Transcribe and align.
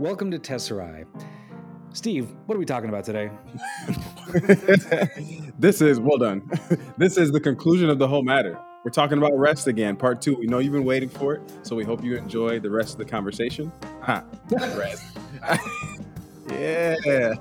Welcome 0.00 0.30
to 0.30 0.38
Tesserae. 0.38 1.04
Steve, 1.92 2.32
what 2.46 2.54
are 2.54 2.58
we 2.58 2.64
talking 2.64 2.88
about 2.88 3.04
today? 3.04 3.30
this 5.58 5.82
is, 5.82 6.00
well 6.00 6.16
done. 6.16 6.40
this 6.96 7.18
is 7.18 7.32
the 7.32 7.38
conclusion 7.38 7.90
of 7.90 7.98
the 7.98 8.08
whole 8.08 8.22
matter. 8.22 8.58
We're 8.82 8.92
talking 8.92 9.18
about 9.18 9.36
rest 9.36 9.66
again, 9.66 9.96
part 9.96 10.22
two. 10.22 10.36
We 10.36 10.46
know 10.46 10.58
you've 10.58 10.72
been 10.72 10.86
waiting 10.86 11.10
for 11.10 11.34
it, 11.34 11.42
so 11.64 11.76
we 11.76 11.84
hope 11.84 12.02
you 12.02 12.16
enjoy 12.16 12.60
the 12.60 12.70
rest 12.70 12.92
of 12.92 12.98
the 12.98 13.04
conversation. 13.04 13.70
Ha, 14.00 14.24
rest. 14.50 15.04
yeah. 16.50 17.34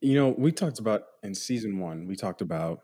You 0.00 0.14
know, 0.14 0.32
we 0.38 0.52
talked 0.52 0.78
about 0.78 1.02
in 1.24 1.34
season 1.34 1.80
one, 1.80 2.06
we 2.06 2.14
talked 2.14 2.40
about 2.40 2.82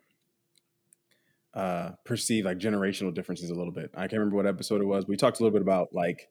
uh 1.54 1.90
perceive 2.04 2.44
like 2.44 2.58
generational 2.58 3.14
differences 3.14 3.50
a 3.50 3.54
little 3.54 3.72
bit. 3.72 3.90
I 3.94 4.02
can't 4.02 4.14
remember 4.14 4.36
what 4.36 4.46
episode 4.46 4.80
it 4.80 4.86
was. 4.86 5.06
We 5.06 5.16
talked 5.16 5.40
a 5.40 5.42
little 5.42 5.56
bit 5.56 5.62
about 5.62 5.88
like 5.92 6.28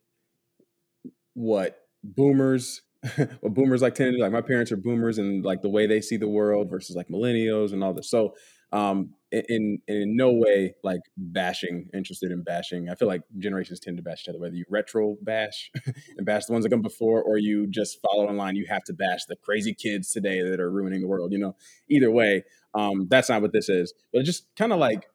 what 1.34 1.78
boomers 2.04 2.82
what 3.16 3.54
boomers 3.54 3.82
like 3.82 3.96
tend 3.96 4.14
to 4.14 4.18
do. 4.18 4.24
Like 4.24 4.32
my 4.32 4.42
parents 4.42 4.72
are 4.72 4.78
boomers 4.78 5.18
and 5.18 5.44
like 5.44 5.62
the 5.62 5.70
way 5.70 5.88
they 5.88 6.02
see 6.02 6.18
the 6.18 6.28
world 6.28 6.70
versus 6.70 6.96
like 6.96 7.08
millennials 7.10 7.74
and 7.74 7.84
all 7.84 7.94
this. 7.94 8.10
So 8.10 8.34
um 8.72 9.14
in 9.32 9.80
in 9.88 10.16
no 10.16 10.32
way 10.32 10.74
like 10.84 11.02
bashing 11.18 11.88
interested 11.94 12.32
in 12.32 12.44
bashing 12.44 12.90
i 12.90 12.96
feel 12.96 13.08
like 13.08 13.22
generations 13.38 13.80
tend 13.80 13.98
to 13.98 14.04
bash 14.04 14.24
each 14.24 14.30
other 14.30 14.40
whether 14.40 14.56
you 14.56 14.64
retro 14.70 15.16
bash 15.22 15.70
and 16.18 16.26
bash 16.26 16.46
the 16.46 16.54
ones 16.54 16.64
that 16.64 16.70
come 16.70 16.82
before 16.82 17.22
or 17.22 17.38
you 17.38 17.68
just 17.68 18.00
follow 18.02 18.26
online 18.26 18.56
you 18.56 18.66
have 18.70 18.84
to 18.84 18.94
bash 18.94 19.26
the 19.28 19.36
crazy 19.36 19.74
kids 19.74 20.10
today 20.10 20.42
that 20.42 20.60
are 20.60 20.72
ruining 20.72 21.02
the 21.02 21.08
world 21.08 21.32
you 21.32 21.38
know 21.38 21.56
either 21.90 22.10
way 22.10 22.44
um 22.78 23.08
that's 23.10 23.30
not 23.30 23.42
what 23.42 23.54
this 23.54 23.70
is 23.70 23.94
but 24.14 24.24
just 24.24 24.46
kind 24.56 24.72
of 24.72 24.80
like 24.80 25.08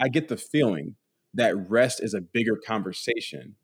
i 0.00 0.08
get 0.08 0.28
the 0.28 0.36
feeling 0.36 0.94
that 1.34 1.54
rest 1.68 2.02
is 2.02 2.14
a 2.14 2.20
bigger 2.20 2.56
conversation 2.56 3.54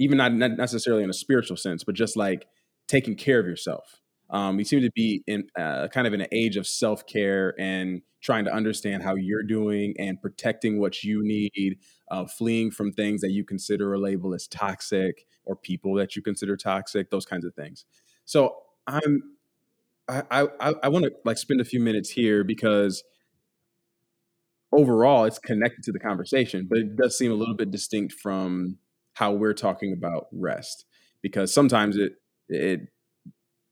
even 0.00 0.18
not, 0.18 0.32
necessarily 0.32 1.02
in 1.04 1.10
a 1.10 1.14
spiritual 1.14 1.56
sense 1.56 1.84
but 1.84 1.94
just 1.94 2.16
like 2.16 2.46
taking 2.88 3.16
care 3.16 3.38
of 3.40 3.46
yourself 3.46 4.00
um, 4.30 4.56
we 4.56 4.64
seem 4.64 4.80
to 4.80 4.90
be 4.94 5.22
in 5.26 5.44
uh, 5.58 5.88
kind 5.88 6.06
of 6.06 6.14
in 6.14 6.20
an 6.20 6.28
age 6.32 6.56
of 6.56 6.66
self 6.66 7.06
care 7.06 7.54
and 7.58 8.02
trying 8.22 8.44
to 8.46 8.52
understand 8.52 9.02
how 9.02 9.14
you're 9.14 9.42
doing 9.42 9.94
and 9.98 10.20
protecting 10.20 10.80
what 10.80 11.04
you 11.04 11.22
need, 11.22 11.78
uh, 12.10 12.24
fleeing 12.24 12.70
from 12.70 12.90
things 12.90 13.20
that 13.20 13.32
you 13.32 13.44
consider 13.44 13.92
or 13.92 13.98
label 13.98 14.34
as 14.34 14.48
toxic 14.48 15.26
or 15.44 15.54
people 15.54 15.94
that 15.94 16.16
you 16.16 16.22
consider 16.22 16.56
toxic, 16.56 17.10
those 17.10 17.26
kinds 17.26 17.44
of 17.44 17.54
things. 17.54 17.84
So 18.24 18.56
I'm 18.86 19.33
I 20.08 20.48
I, 20.60 20.74
I 20.84 20.88
want 20.88 21.04
to 21.06 21.12
like 21.24 21.38
spend 21.38 21.60
a 21.60 21.64
few 21.64 21.80
minutes 21.80 22.10
here 22.10 22.44
because 22.44 23.02
overall 24.72 25.24
it's 25.24 25.38
connected 25.38 25.82
to 25.84 25.92
the 25.92 25.98
conversation, 25.98 26.66
but 26.68 26.78
it 26.78 26.96
does 26.96 27.16
seem 27.16 27.30
a 27.30 27.34
little 27.34 27.56
bit 27.56 27.70
distinct 27.70 28.14
from 28.22 28.78
how 29.14 29.32
we're 29.32 29.54
talking 29.54 29.92
about 29.92 30.26
rest 30.32 30.84
because 31.22 31.52
sometimes 31.52 31.96
it 31.96 32.12
it 32.48 32.80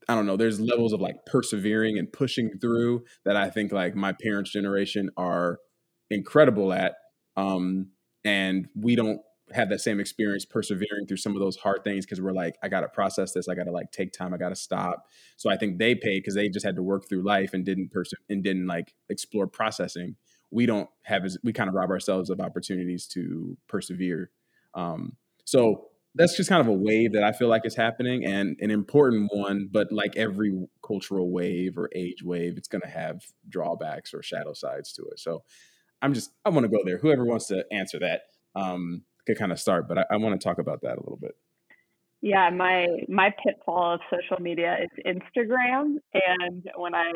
I 0.09 0.15
don't 0.15 0.27
know, 0.27 0.37
there's 0.37 0.61
levels 0.61 0.93
of 0.93 1.01
like 1.01 1.17
persevering 1.27 1.99
and 1.99 2.13
pushing 2.13 2.59
through 2.61 3.05
that 3.25 3.37
I 3.37 3.51
think 3.51 3.73
like 3.73 3.95
my 3.95 4.13
parents' 4.13 4.51
generation 4.51 5.11
are 5.17 5.59
incredible 6.11 6.73
at. 6.73 6.95
Um, 7.37 7.91
and 8.25 8.69
we 8.75 8.97
don't 8.97 9.21
have 9.55 9.69
that 9.69 9.81
same 9.81 10.01
experience 10.01 10.45
persevering 10.45 11.07
through 11.07 11.17
some 11.17 11.35
of 11.35 11.41
those 11.41 11.57
hard 11.57 11.85
things 11.85 12.05
because 12.05 12.21
we're 12.21 12.33
like, 12.33 12.57
I 12.63 12.69
got 12.69 12.81
to 12.81 12.89
process 12.89 13.33
this. 13.33 13.49
I 13.49 13.55
got 13.55 13.65
to 13.65 13.73
like 13.73 13.93
take 13.93 14.13
time. 14.13 14.35
I 14.35 14.37
got 14.37 14.51
to 14.51 14.57
stop. 14.57 15.07
So 15.37 15.51
I 15.51 15.57
think 15.57 15.79
they 15.79 15.95
paid 15.95 16.21
because 16.21 16.35
they 16.35 16.49
just 16.49 16.65
had 16.65 16.77
to 16.77 16.83
work 16.83 17.09
through 17.09 17.23
life 17.23 17.55
and 17.55 17.65
didn't 17.65 17.91
perse- 17.91 18.15
and 18.29 18.43
didn't 18.43 18.67
like 18.67 18.95
explore 19.09 19.47
processing. 19.47 20.17
We 20.51 20.67
don't 20.67 20.89
have 21.03 21.25
as 21.25 21.39
we 21.43 21.53
kind 21.53 21.69
of 21.69 21.75
rob 21.75 21.91
ourselves 21.91 22.31
of 22.31 22.41
opportunities 22.41 23.07
to 23.09 23.57
persevere. 23.69 24.31
Um, 24.75 25.17
so 25.45 25.89
that's 26.15 26.37
just 26.37 26.49
kind 26.49 26.61
of 26.61 26.69
a 26.69 26.73
wave 26.73 27.13
that 27.15 27.25
I 27.25 27.33
feel 27.33 27.49
like 27.49 27.65
is 27.65 27.75
happening 27.75 28.25
and 28.25 28.57
an 28.61 28.71
important 28.71 29.31
one, 29.33 29.69
but 29.73 29.91
like 29.91 30.15
every 30.17 30.67
cultural 30.87 31.31
wave 31.31 31.79
or 31.79 31.89
age 31.95 32.23
wave, 32.23 32.59
it's 32.59 32.69
going 32.69 32.83
to 32.83 32.89
have 32.89 33.23
drawbacks 33.49 34.13
or 34.13 34.23
shadow 34.23 34.53
sides 34.53 34.93
to 34.95 35.03
it. 35.05 35.19
So 35.19 35.43
I'm 36.03 36.13
just, 36.13 36.31
I 36.45 36.51
want 36.51 36.65
to 36.65 36.69
go 36.69 36.83
there. 36.85 36.99
Whoever 36.99 37.25
wants 37.25 37.47
to 37.47 37.65
answer 37.73 37.99
that 38.01 38.23
um, 38.55 39.05
could 39.27 39.39
kind 39.39 39.53
of 39.53 39.61
start, 39.61 39.89
but 39.89 39.99
I, 39.99 40.05
I 40.13 40.17
want 40.17 40.41
to 40.41 40.45
talk 40.45 40.59
about 40.59 40.83
that 40.83 40.99
a 40.99 41.01
little 41.01 41.19
bit. 41.21 41.33
Yeah, 42.21 42.51
my 42.51 42.87
my 43.09 43.35
pitfall 43.45 43.95
of 43.95 44.01
social 44.11 44.43
media 44.43 44.77
is 44.83 45.05
Instagram, 45.05 45.97
and 46.15 46.65
when 46.77 46.95
I 46.95 47.11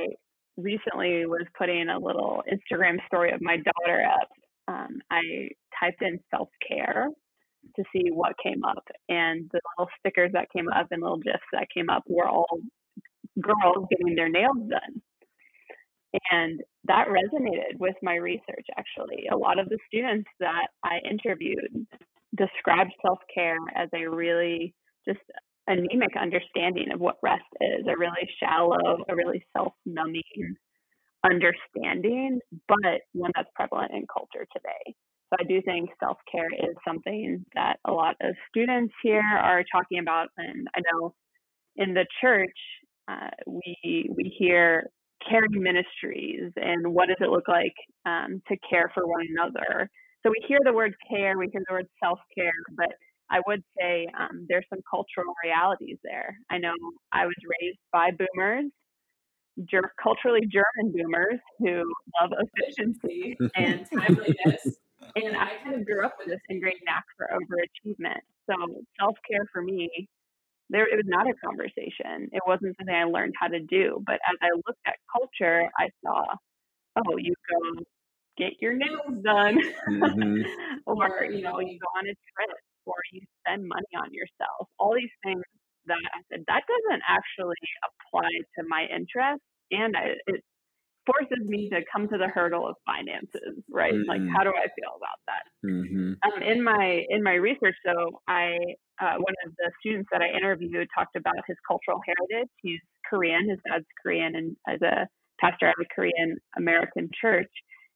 recently 0.57 1.27
was 1.27 1.47
putting 1.57 1.89
a 1.89 1.99
little 1.99 2.43
Instagram 2.51 2.97
story 3.07 3.31
of 3.33 3.41
my 3.41 3.57
daughter 3.57 4.03
up, 4.05 4.29
um, 4.69 4.99
I 5.11 5.49
typed 5.81 6.03
in 6.03 6.19
self 6.31 6.49
care 6.67 7.09
to 7.77 7.85
see 7.93 8.11
what 8.11 8.35
came 8.43 8.65
up. 8.65 8.85
And 9.09 9.49
the 9.53 9.61
little 9.79 9.91
stickers 9.99 10.33
that 10.33 10.51
came 10.55 10.69
up 10.69 10.89
and 10.91 11.03
little 11.03 11.19
gifs 11.19 11.39
that 11.53 11.69
came 11.75 11.91
up 11.91 12.05
were 12.09 12.29
all 12.29 12.59
girls 13.41 13.87
getting 13.91 14.15
their 14.15 14.29
nails 14.29 14.57
done. 14.69 15.03
And 16.31 16.61
that 16.85 17.09
resonated 17.09 17.79
with 17.79 17.97
my 18.03 18.17
research, 18.17 18.67
actually. 18.77 19.27
A 19.33 19.37
lot 19.37 19.59
of 19.59 19.69
the 19.69 19.79
students 19.89 20.29
that 20.41 20.69
I 20.85 20.99
interviewed 21.09 21.87
described 22.37 22.93
self 23.05 23.19
care 23.35 23.59
as 23.75 23.89
a 23.95 24.07
really 24.09 24.75
just 25.07 25.21
anemic 25.69 26.17
understanding 26.21 26.93
of 26.93 27.01
what 27.01 27.17
rest 27.23 27.45
is, 27.61 27.87
a 27.89 27.97
really 27.97 28.29
shallow, 28.41 29.05
a 29.09 29.15
really 29.15 29.45
self 29.57 29.73
numbing 29.85 30.23
understanding, 31.25 32.39
but 32.69 33.01
one 33.13 33.33
that's 33.35 33.49
prevalent 33.55 33.91
in 33.93 34.07
culture 34.13 34.47
today. 34.55 34.95
So 35.31 35.37
I 35.41 35.45
do 35.45 35.61
think 35.63 35.91
self 35.99 36.19
care 36.31 36.49
is 36.53 36.77
something 36.87 37.45
that 37.55 37.77
a 37.85 37.93
lot 37.93 38.15
of 38.21 38.35
students 38.49 38.95
here 39.03 39.23
are 39.23 39.65
talking 39.73 39.99
about, 39.99 40.29
and 40.37 40.69
I 40.77 40.81
know 40.93 41.15
in 41.77 41.95
the 41.95 42.07
church 42.21 42.57
uh, 43.09 43.31
we 43.47 44.09
we 44.15 44.35
hear 44.39 44.89
caring 45.29 45.63
ministries 45.63 46.53
and 46.57 46.93
what 46.93 47.09
does 47.09 47.17
it 47.21 47.31
look 47.31 47.49
like 47.49 47.75
um, 48.05 48.43
to 48.49 48.57
care 48.69 48.91
for 48.95 49.07
one 49.07 49.27
another. 49.31 49.91
So 50.23 50.31
we 50.31 50.45
hear 50.47 50.59
the 50.65 50.73
word 50.73 50.95
care, 51.11 51.39
we 51.39 51.49
hear 51.53 51.63
the 51.69 51.75
word 51.75 51.89
self 52.03 52.19
care, 52.37 52.53
but 52.77 52.93
I 53.31 53.41
would 53.47 53.63
say 53.79 54.07
um, 54.19 54.47
there's 54.49 54.67
some 54.71 54.81
cultural 54.89 55.35
realities 55.43 55.99
there. 56.05 56.37
I 56.51 56.59
know 56.59 56.75
I 57.13 57.27
was 57.27 57.35
raised 57.61 57.79
by 57.93 58.11
boomers, 58.11 58.71
ger- 59.65 59.93
culturally 60.01 60.47
German 60.47 60.93
boomers 60.93 61.41
who 61.59 61.83
love 62.21 62.31
efficiency 62.55 63.37
and 63.57 63.87
timeliness 63.93 64.79
and 65.17 65.37
I 65.37 65.53
kind 65.63 65.75
of 65.75 65.87
grew 65.87 66.05
up 66.05 66.17
with 66.19 66.29
this 66.29 66.41
ingrained 66.49 66.81
knack 66.85 67.05
for 67.17 67.29
overachievement. 67.33 68.21
So 68.49 68.55
self 68.99 69.17
care 69.29 69.47
for 69.53 69.63
me, 69.63 70.09
there 70.71 70.87
it 70.87 70.97
was 70.97 71.07
not 71.07 71.29
a 71.29 71.35
conversation. 71.45 72.29
It 72.33 72.43
wasn't 72.47 72.77
something 72.77 72.95
I 72.95 73.05
learned 73.05 73.35
how 73.39 73.49
to 73.49 73.61
do. 73.61 74.03
But 74.07 74.17
as 74.29 74.37
I 74.43 74.51
looked 74.55 74.81
at 74.87 74.97
culture, 75.13 75.69
I 75.79 75.89
saw, 76.05 76.25
oh, 76.97 77.17
you 77.19 77.35
go 77.51 77.85
get 78.37 78.53
your 78.61 78.75
nails 78.75 79.23
done, 79.25 79.59
mm-hmm. 79.89 80.43
or 80.87 81.25
you 81.25 81.43
know, 81.43 81.61
you 81.61 81.79
go 81.79 81.91
on 81.97 82.05
a 82.05 82.15
trip, 82.15 82.59
or 82.85 82.97
you 83.13 83.21
spend 83.41 83.67
money 83.67 83.95
on 83.97 84.13
yourself. 84.13 84.69
All 84.79 84.95
these 84.95 85.15
things 85.25 85.43
that 85.87 86.03
I 86.15 86.21
said 86.31 86.45
that 86.49 86.63
doesn't 86.67 87.03
actually 87.09 87.63
apply 87.87 88.29
to 88.59 88.65
my 88.69 88.87
interests, 88.95 89.47
and 89.71 89.97
I, 89.97 90.15
it 90.27 90.43
forces 91.07 91.47
me 91.47 91.71
to 91.71 91.81
come 91.91 92.09
to 92.09 92.19
the 92.19 92.29
hurdle 92.29 92.67
of 92.67 92.75
finances, 92.85 93.63
right? 93.71 93.95
Mm-hmm. 93.95 94.11
Like, 94.11 94.21
how 94.35 94.43
do 94.43 94.51
I 94.51 94.67
feel 94.75 94.99
about 94.99 95.21
that? 95.31 95.45
Mm-hmm. 95.65 96.19
Um, 96.21 96.43
in 96.43 96.63
my 96.63 97.07
in 97.09 97.23
my 97.23 97.35
research, 97.35 97.77
though, 97.87 98.21
I 98.29 98.59
uh, 99.01 99.17
one 99.23 99.39
of 99.47 99.55
the 99.57 99.71
students 99.81 100.09
that 100.13 100.21
I 100.21 100.37
interviewed 100.37 100.89
talked 100.95 101.17
about 101.17 101.39
his 101.47 101.57
cultural 101.67 102.01
heritage. 102.05 102.51
He's 102.61 102.81
Korean. 103.09 103.49
His 103.49 103.59
dad's 103.65 103.87
Korean, 104.03 104.35
and 104.35 104.57
as 104.67 104.83
a 104.83 105.07
pastor 105.41 105.69
at 105.69 105.81
a 105.81 105.87
Korean 105.95 106.37
American 106.57 107.09
church, 107.15 107.53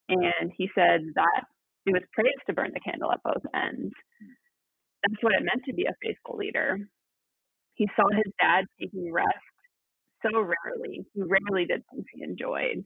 and 0.09 0.53
he 0.57 0.71
said 0.75 1.01
that 1.15 1.43
it 1.87 1.93
was 1.93 2.03
praised 2.15 2.45
to 2.47 2.55
burn 2.55 2.71
the 2.73 2.81
candle 2.81 3.13
at 3.13 3.25
both 3.25 3.43
ends. 3.55 3.93
That's 5.03 5.23
what 5.23 5.33
it 5.33 5.43
meant 5.43 5.65
to 5.67 5.75
be 5.75 5.87
a 5.87 5.97
faithful 6.03 6.37
leader. 6.37 6.79
He 7.75 7.89
saw 7.97 8.05
his 8.13 8.31
dad 8.39 8.67
taking 8.79 9.11
rest 9.11 9.51
so 10.23 10.37
rarely. 10.37 11.07
He 11.15 11.23
rarely 11.23 11.65
did 11.65 11.83
things 11.89 12.05
he 12.13 12.23
enjoyed 12.23 12.85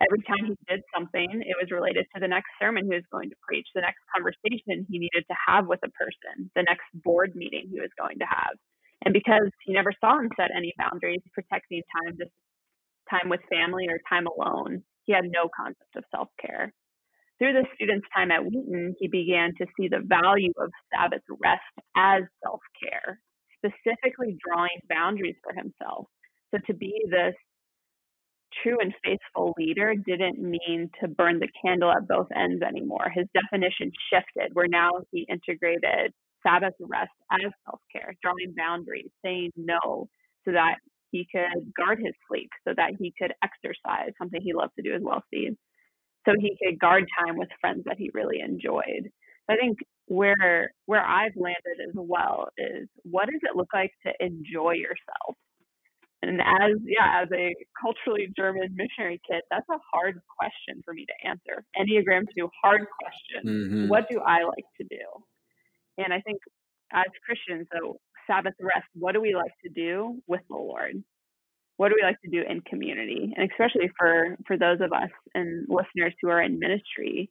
every 0.00 0.22
time 0.24 0.46
he 0.48 0.56
did 0.68 0.80
something, 0.94 1.42
it 1.44 1.56
was 1.60 1.70
related 1.70 2.06
to 2.14 2.20
the 2.20 2.28
next 2.28 2.48
sermon 2.60 2.88
he 2.88 2.96
was 2.96 3.04
going 3.12 3.28
to 3.28 3.36
preach, 3.44 3.68
the 3.74 3.84
next 3.84 4.00
conversation 4.14 4.86
he 4.88 4.98
needed 4.98 5.24
to 5.28 5.36
have 5.36 5.66
with 5.66 5.80
a 5.84 5.92
person, 5.92 6.48
the 6.56 6.64
next 6.64 6.88
board 7.04 7.34
meeting 7.34 7.68
he 7.68 7.80
was 7.80 7.92
going 7.98 8.18
to 8.18 8.28
have. 8.28 8.56
And 9.04 9.12
because 9.12 9.50
he 9.66 9.72
never 9.72 9.92
saw 10.00 10.18
him 10.18 10.30
set 10.36 10.54
any 10.54 10.72
boundaries, 10.78 11.20
protecting 11.34 11.82
time, 11.92 12.16
just 12.16 12.32
time 13.10 13.28
with 13.28 13.40
family 13.50 13.88
or 13.88 14.00
time 14.08 14.26
alone, 14.26 14.82
he 15.04 15.12
had 15.12 15.24
no 15.26 15.50
concept 15.50 15.96
of 15.96 16.04
self 16.14 16.28
care. 16.40 16.72
Through 17.38 17.54
the 17.54 17.66
student's 17.74 18.06
time 18.14 18.30
at 18.30 18.44
Wheaton, 18.44 18.94
he 18.98 19.08
began 19.08 19.50
to 19.58 19.66
see 19.76 19.88
the 19.88 20.04
value 20.06 20.54
of 20.58 20.70
Sabbath 20.94 21.22
rest 21.42 21.74
as 21.96 22.22
self 22.42 22.60
care, 22.78 23.18
specifically 23.58 24.38
drawing 24.38 24.78
boundaries 24.88 25.36
for 25.42 25.52
himself. 25.52 26.06
So 26.54 26.60
to 26.66 26.74
be 26.74 26.94
this 27.10 27.34
true 28.62 28.78
and 28.80 28.94
faithful 29.04 29.54
leader 29.58 29.94
didn't 29.94 30.38
mean 30.38 30.90
to 31.00 31.08
burn 31.08 31.38
the 31.38 31.48
candle 31.64 31.90
at 31.90 32.08
both 32.08 32.28
ends 32.34 32.62
anymore. 32.62 33.10
His 33.14 33.26
definition 33.34 33.90
shifted, 34.12 34.54
where 34.54 34.68
now 34.68 34.90
he 35.10 35.26
integrated 35.28 36.12
Sabbath 36.42 36.74
rest 36.80 37.12
as 37.30 37.50
self 37.66 37.80
care, 37.92 38.14
drawing 38.22 38.54
boundaries, 38.56 39.10
saying 39.24 39.50
no 39.56 40.08
so 40.44 40.52
that 40.52 40.76
he 41.10 41.26
could 41.30 41.72
guard 41.76 41.98
his 41.98 42.14
sleep, 42.28 42.50
so 42.66 42.74
that 42.76 42.92
he 42.98 43.12
could 43.18 43.32
exercise, 43.44 44.12
something 44.18 44.40
he 44.42 44.54
loved 44.54 44.72
to 44.76 44.82
do 44.82 44.94
as 44.94 45.02
well, 45.02 45.22
Steve. 45.28 45.56
So 46.26 46.32
he 46.40 46.56
could 46.62 46.78
guard 46.78 47.04
time 47.18 47.36
with 47.36 47.48
friends 47.60 47.82
that 47.86 47.98
he 47.98 48.10
really 48.14 48.40
enjoyed. 48.40 49.10
I 49.48 49.56
think 49.56 49.78
where 50.06 50.72
where 50.86 51.04
I've 51.04 51.36
landed 51.36 51.78
as 51.88 51.94
well 51.94 52.48
is 52.58 52.88
what 53.02 53.26
does 53.26 53.40
it 53.42 53.56
look 53.56 53.68
like 53.74 53.92
to 54.06 54.12
enjoy 54.24 54.72
yourself? 54.72 55.36
And 56.22 56.40
as 56.40 56.78
yeah, 56.86 57.22
as 57.22 57.28
a 57.34 57.54
culturally 57.80 58.32
German 58.36 58.76
missionary 58.76 59.20
kid, 59.28 59.42
that's 59.50 59.68
a 59.68 59.78
hard 59.92 60.20
question 60.38 60.80
for 60.84 60.94
me 60.94 61.04
to 61.06 61.28
answer. 61.28 61.64
Enneagram 61.76 62.26
two, 62.36 62.48
hard 62.62 62.86
question. 63.00 63.42
Mm-hmm. 63.44 63.88
What 63.88 64.08
do 64.08 64.20
I 64.20 64.44
like 64.44 64.66
to 64.80 64.86
do? 64.88 65.04
And 65.98 66.12
I 66.12 66.20
think 66.20 66.38
as 66.92 67.06
Christians, 67.26 67.66
so 67.72 67.98
Sabbath 68.26 68.54
rest, 68.60 68.86
what 68.94 69.12
do 69.12 69.20
we 69.20 69.34
like 69.34 69.52
to 69.64 69.68
do 69.68 70.22
with 70.28 70.42
the 70.48 70.56
Lord? 70.56 71.02
What 71.76 71.88
do 71.88 71.96
we 72.00 72.06
like 72.06 72.20
to 72.22 72.30
do 72.30 72.42
in 72.48 72.60
community? 72.60 73.32
And 73.36 73.50
especially 73.50 73.90
for 73.98 74.36
for 74.46 74.56
those 74.56 74.80
of 74.80 74.92
us 74.92 75.10
and 75.34 75.66
listeners 75.68 76.14
who 76.22 76.28
are 76.28 76.40
in 76.40 76.60
ministry, 76.60 77.30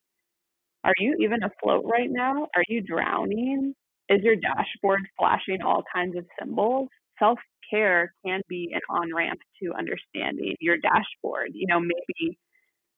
are 0.84 0.94
you 0.98 1.16
even 1.22 1.44
afloat 1.44 1.86
right 1.86 2.10
now? 2.10 2.48
Are 2.56 2.64
you 2.68 2.82
drowning? 2.82 3.74
Is 4.10 4.22
your 4.24 4.36
dashboard 4.36 5.02
flashing 5.18 5.62
all 5.62 5.84
kinds 5.94 6.18
of 6.18 6.26
symbols? 6.38 6.90
Self 7.22 7.40
care 7.70 8.14
can 8.26 8.42
be 8.50 8.72
an 8.74 8.82
on 8.90 9.14
ramp 9.16 9.40
to 9.62 9.74
understanding 9.78 10.56
your 10.60 10.78
dashboard. 10.78 11.52
You 11.54 11.68
know, 11.68 11.80
maybe 11.80 12.38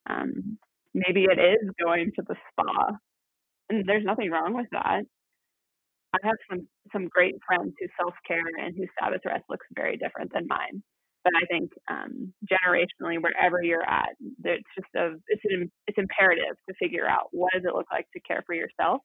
um, 0.09 0.57
maybe 0.93 1.25
it 1.25 1.39
is 1.39 1.69
going 1.83 2.11
to 2.15 2.23
the 2.27 2.35
spa, 2.51 2.97
and 3.69 3.87
there's 3.87 4.05
nothing 4.05 4.31
wrong 4.31 4.53
with 4.55 4.67
that. 4.71 5.03
I 6.13 6.17
have 6.23 6.37
some 6.49 6.67
some 6.91 7.07
great 7.09 7.35
friends 7.45 7.73
whose 7.79 7.89
self 7.99 8.13
care 8.27 8.45
and 8.59 8.75
whose 8.77 8.89
Sabbath 8.99 9.21
rest 9.25 9.45
looks 9.49 9.67
very 9.75 9.97
different 9.97 10.31
than 10.33 10.47
mine. 10.47 10.83
But 11.23 11.33
I 11.41 11.45
think 11.47 11.71
um, 11.89 12.33
generationally, 12.45 13.21
wherever 13.21 13.63
you're 13.63 13.87
at, 13.89 14.09
it's 14.43 14.69
just 14.75 14.93
a 14.95 15.15
it's 15.27 15.41
an, 15.45 15.71
it's 15.87 15.97
imperative 15.97 16.55
to 16.69 16.75
figure 16.79 17.07
out 17.07 17.29
what 17.31 17.53
does 17.53 17.63
it 17.65 17.75
look 17.75 17.87
like 17.91 18.07
to 18.13 18.19
care 18.21 18.43
for 18.45 18.53
yourself 18.53 19.01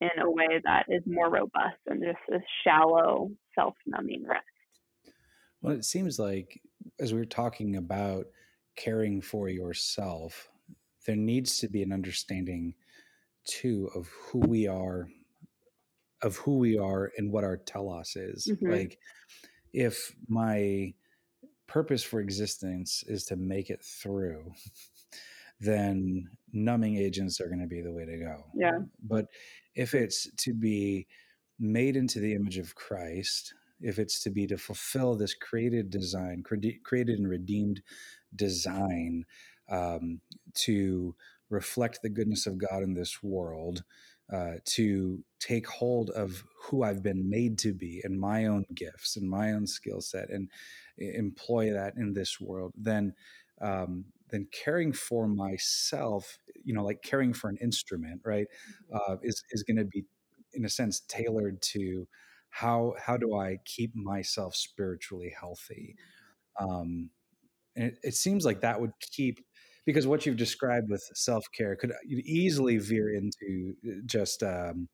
in 0.00 0.10
a 0.20 0.30
way 0.30 0.60
that 0.64 0.86
is 0.88 1.02
more 1.06 1.30
robust 1.30 1.78
than 1.86 2.00
just 2.00 2.18
a 2.32 2.38
shallow, 2.64 3.30
self-numbing 3.58 4.24
rest. 4.26 4.44
Well, 5.60 5.74
it 5.74 5.84
seems 5.84 6.18
like 6.18 6.60
as 7.00 7.12
we 7.12 7.20
are 7.20 7.26
talking 7.26 7.76
about 7.76 8.26
caring 8.76 9.20
for 9.20 9.48
yourself, 9.48 10.48
there 11.06 11.16
needs 11.16 11.58
to 11.58 11.68
be 11.68 11.82
an 11.82 11.92
understanding 11.92 12.74
too 13.44 13.90
of 13.94 14.08
who 14.08 14.38
we 14.38 14.68
are, 14.68 15.08
of 16.22 16.36
who 16.36 16.58
we 16.58 16.78
are 16.78 17.10
and 17.16 17.32
what 17.32 17.44
our 17.44 17.56
telos 17.56 18.14
is. 18.14 18.46
Mm-hmm. 18.46 18.70
Like 18.70 18.98
if 19.72 20.14
my 20.28 20.94
purpose 21.66 22.02
for 22.02 22.20
existence 22.20 23.02
is 23.06 23.24
to 23.24 23.36
make 23.36 23.70
it 23.70 23.82
through, 23.82 24.52
then 25.60 26.28
numbing 26.52 26.96
agents 26.96 27.40
are 27.40 27.48
going 27.48 27.60
to 27.60 27.66
be 27.66 27.80
the 27.80 27.92
way 27.92 28.04
to 28.04 28.16
go. 28.16 28.44
Yeah. 28.54 28.78
But 29.02 29.26
if 29.74 29.94
it's 29.94 30.30
to 30.44 30.54
be 30.54 31.08
made 31.58 31.96
into 31.96 32.20
the 32.20 32.34
image 32.34 32.58
of 32.58 32.74
Christ, 32.74 33.54
if 33.80 33.98
it's 33.98 34.20
to 34.20 34.30
be 34.30 34.46
to 34.46 34.58
fulfill 34.58 35.14
this 35.14 35.34
created 35.34 35.90
design, 35.90 36.42
created 36.42 37.18
and 37.18 37.28
redeemed 37.28 37.82
design 38.34 39.24
um, 39.70 40.20
to 40.54 41.14
reflect 41.50 42.00
the 42.02 42.10
goodness 42.10 42.46
of 42.46 42.58
God 42.58 42.82
in 42.82 42.94
this 42.94 43.22
world, 43.22 43.84
uh, 44.32 44.54
to 44.64 45.24
take 45.40 45.66
hold 45.66 46.10
of 46.10 46.44
who 46.64 46.82
I've 46.82 47.02
been 47.02 47.30
made 47.30 47.58
to 47.60 47.72
be 47.72 48.02
and 48.04 48.20
my 48.20 48.44
own 48.44 48.66
gifts 48.74 49.16
and 49.16 49.28
my 49.28 49.52
own 49.52 49.66
skill 49.66 50.02
set 50.02 50.28
and 50.28 50.50
employ 50.98 51.72
that 51.72 51.94
in 51.96 52.12
this 52.12 52.38
world, 52.40 52.74
then 52.76 53.14
um, 53.60 54.04
then 54.30 54.46
caring 54.52 54.92
for 54.92 55.26
myself, 55.26 56.38
you 56.62 56.74
know, 56.74 56.84
like 56.84 57.02
caring 57.02 57.32
for 57.32 57.48
an 57.48 57.56
instrument, 57.62 58.20
right, 58.24 58.46
mm-hmm. 58.92 59.12
uh, 59.12 59.16
is 59.22 59.42
is 59.50 59.62
going 59.62 59.78
to 59.78 59.84
be 59.84 60.04
in 60.54 60.64
a 60.64 60.68
sense 60.68 61.00
tailored 61.08 61.60
to 61.62 62.06
how 62.50 62.94
how 62.98 63.16
do 63.16 63.36
I 63.36 63.58
keep 63.64 63.94
myself 63.94 64.54
spiritually 64.54 65.32
healthy. 65.38 65.94
Um, 66.60 67.10
and 67.76 67.86
it, 67.86 67.98
it 68.02 68.14
seems 68.14 68.44
like 68.44 68.60
that 68.62 68.80
would 68.80 68.92
keep 69.00 69.38
because 69.86 70.06
what 70.06 70.26
you've 70.26 70.36
described 70.36 70.90
with 70.90 71.02
self 71.14 71.46
care 71.56 71.76
could 71.76 71.92
easily 72.06 72.78
veer 72.78 73.14
into 73.14 73.74
uh, 73.86 74.00
just 74.06 74.42
um, 74.42 74.88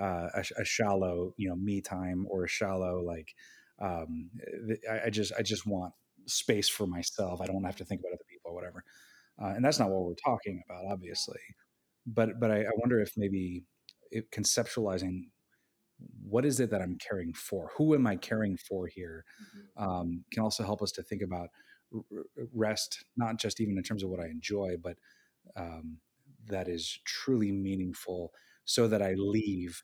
uh, 0.00 0.28
a, 0.34 0.44
a, 0.58 0.64
shallow, 0.64 1.34
you 1.36 1.48
know, 1.48 1.56
me 1.56 1.80
time 1.80 2.26
or 2.30 2.44
a 2.44 2.48
shallow 2.48 3.02
like 3.02 3.28
um, 3.80 4.30
I, 4.90 5.06
I, 5.06 5.10
just 5.10 5.32
I 5.38 5.42
just 5.42 5.66
want 5.66 5.92
space 6.26 6.68
for 6.68 6.86
myself. 6.86 7.40
I 7.40 7.46
don't 7.46 7.64
have 7.64 7.76
to 7.76 7.84
think 7.84 8.00
about 8.00 8.14
other 8.14 8.24
people 8.30 8.52
or 8.52 8.54
whatever. 8.54 8.84
Uh, 9.42 9.48
and 9.48 9.64
that's 9.64 9.78
not 9.78 9.90
what 9.90 10.04
we're 10.04 10.14
talking 10.14 10.62
about, 10.64 10.84
obviously. 10.90 11.40
But 12.06 12.40
but 12.40 12.50
I, 12.50 12.62
I 12.62 12.70
wonder 12.76 13.00
if 13.00 13.12
maybe 13.16 13.64
it, 14.12 14.30
conceptualizing 14.30 15.24
what 16.22 16.44
is 16.44 16.60
it 16.60 16.70
that 16.70 16.82
I'm 16.82 16.98
caring 16.98 17.32
for? 17.32 17.70
Who 17.76 17.94
am 17.94 18.06
I 18.06 18.16
caring 18.16 18.56
for 18.56 18.86
here? 18.86 19.24
Mm-hmm. 19.78 19.84
Um, 19.84 20.24
can 20.32 20.42
also 20.42 20.64
help 20.64 20.82
us 20.82 20.92
to 20.92 21.02
think 21.02 21.22
about 21.22 21.48
rest, 22.52 23.04
not 23.16 23.38
just 23.38 23.60
even 23.60 23.76
in 23.76 23.82
terms 23.82 24.02
of 24.02 24.10
what 24.10 24.20
I 24.20 24.26
enjoy, 24.26 24.76
but 24.82 24.96
um, 25.56 25.98
that 26.46 26.68
is 26.68 26.98
truly 27.04 27.52
meaningful 27.52 28.32
so 28.64 28.88
that 28.88 29.02
I 29.02 29.14
leave 29.14 29.82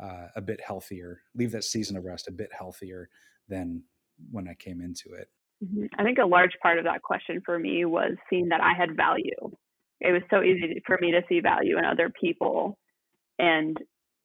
uh, 0.00 0.28
a 0.36 0.40
bit 0.40 0.60
healthier, 0.64 1.22
leave 1.34 1.52
that 1.52 1.64
season 1.64 1.96
of 1.96 2.04
rest 2.04 2.28
a 2.28 2.32
bit 2.32 2.50
healthier 2.56 3.08
than 3.48 3.82
when 4.30 4.48
I 4.48 4.54
came 4.54 4.80
into 4.80 5.16
it. 5.18 5.28
Mm-hmm. 5.64 5.86
I 5.98 6.04
think 6.04 6.18
a 6.18 6.26
large 6.26 6.56
part 6.62 6.78
of 6.78 6.84
that 6.84 7.02
question 7.02 7.42
for 7.44 7.58
me 7.58 7.84
was 7.84 8.12
seeing 8.30 8.48
that 8.50 8.60
I 8.60 8.74
had 8.78 8.96
value. 8.96 9.56
It 10.00 10.12
was 10.12 10.22
so 10.30 10.42
easy 10.42 10.80
for 10.86 10.98
me 11.00 11.10
to 11.10 11.22
see 11.28 11.40
value 11.40 11.78
in 11.78 11.84
other 11.84 12.12
people, 12.20 12.78
and 13.38 13.76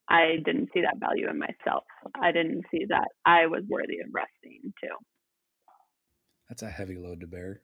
I 0.09 0.37
didn't 0.43 0.69
see 0.73 0.81
that 0.81 0.99
value 0.99 1.29
in 1.29 1.39
myself. 1.39 1.83
I 2.21 2.31
didn't 2.31 2.63
see 2.71 2.85
that 2.89 3.07
I 3.25 3.47
was 3.47 3.63
worthy 3.69 3.99
of 3.99 4.07
resting 4.11 4.73
too. 4.81 4.95
That's 6.49 6.61
a 6.61 6.69
heavy 6.69 6.97
load 6.97 7.21
to 7.21 7.27
bear. 7.27 7.61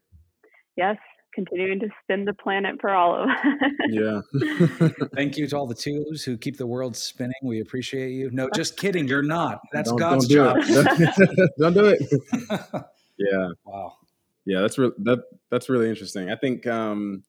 Yes, 0.75 0.97
continuing 1.33 1.79
to 1.79 1.89
spin 2.03 2.25
the 2.25 2.33
planet 2.33 2.75
for 2.79 2.91
all 2.91 3.23
of 3.23 3.29
us. 3.29 3.37
yeah. 3.89 4.21
Thank 5.15 5.37
you 5.37 5.47
to 5.47 5.57
all 5.57 5.67
the 5.67 5.75
twos 5.75 6.23
who 6.23 6.37
keep 6.37 6.57
the 6.57 6.67
world 6.67 6.95
spinning. 6.95 7.33
We 7.43 7.61
appreciate 7.61 8.11
you. 8.11 8.29
No, 8.31 8.49
just 8.55 8.77
kidding. 8.77 9.07
You're 9.07 9.21
not. 9.21 9.59
That's 9.73 9.89
don't, 9.89 9.99
God's 9.99 10.27
don't 10.27 10.57
do 10.57 10.71
job. 10.71 10.87
It. 10.87 11.51
don't 11.59 11.73
do 11.73 11.85
it. 11.85 12.01
yeah. 13.17 13.49
Wow. 13.65 13.93
Yeah, 14.45 14.61
that's 14.61 14.77
re- 14.77 14.91
that 14.99 15.19
that's 15.51 15.69
really 15.69 15.89
interesting. 15.89 16.31
I 16.31 16.35
think 16.35 16.65
um, 16.65 17.23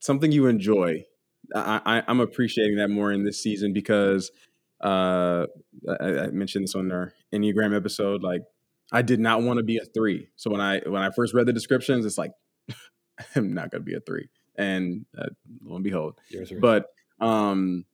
something 0.00 0.32
you 0.32 0.46
enjoy. 0.46 1.06
I, 1.54 2.02
am 2.06 2.20
appreciating 2.20 2.76
that 2.76 2.88
more 2.88 3.12
in 3.12 3.24
this 3.24 3.42
season 3.42 3.72
because 3.72 4.30
uh, 4.82 5.46
I, 6.00 6.04
I 6.04 6.26
mentioned 6.28 6.64
this 6.64 6.74
on 6.74 6.90
our 6.92 7.12
Enneagram 7.32 7.76
episode. 7.76 8.22
Like 8.22 8.42
I 8.92 9.02
did 9.02 9.20
not 9.20 9.42
want 9.42 9.58
to 9.58 9.64
be 9.64 9.78
a 9.78 9.84
three. 9.84 10.28
So 10.36 10.50
when 10.50 10.60
I 10.60 10.80
when 10.80 11.02
I 11.02 11.10
first 11.10 11.34
read 11.34 11.46
the 11.46 11.52
descriptions, 11.52 12.04
it's 12.04 12.18
like 12.18 12.32
I'm 13.36 13.54
not 13.54 13.70
going 13.70 13.82
to 13.82 13.86
be 13.86 13.94
a 13.94 14.00
three, 14.00 14.28
and 14.56 15.06
uh, 15.16 15.28
lo 15.62 15.76
and 15.76 15.84
behold. 15.84 16.20
But 16.60 16.86
um, 17.20 17.84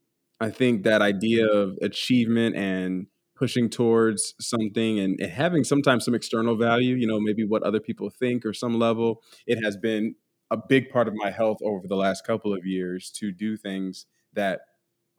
I 0.40 0.50
think 0.50 0.84
that 0.84 1.02
idea 1.02 1.46
of 1.46 1.78
achievement 1.82 2.56
and 2.56 3.06
pushing 3.34 3.68
towards 3.68 4.34
something 4.40 4.98
and, 4.98 5.20
and 5.20 5.30
having 5.30 5.62
sometimes 5.62 6.04
some 6.04 6.14
external 6.14 6.56
value, 6.56 6.94
you 6.94 7.06
know, 7.06 7.20
maybe 7.20 7.44
what 7.44 7.62
other 7.62 7.80
people 7.80 8.08
think 8.08 8.46
or 8.46 8.54
some 8.54 8.78
level, 8.78 9.22
it 9.46 9.62
has 9.62 9.76
been 9.76 10.14
a 10.50 10.56
big 10.56 10.90
part 10.90 11.08
of 11.08 11.14
my 11.14 11.30
health 11.30 11.58
over 11.62 11.86
the 11.88 11.96
last 11.96 12.26
couple 12.26 12.52
of 12.52 12.64
years 12.64 13.10
to 13.18 13.32
do 13.32 13.56
things 13.56 14.06
that 14.34 14.60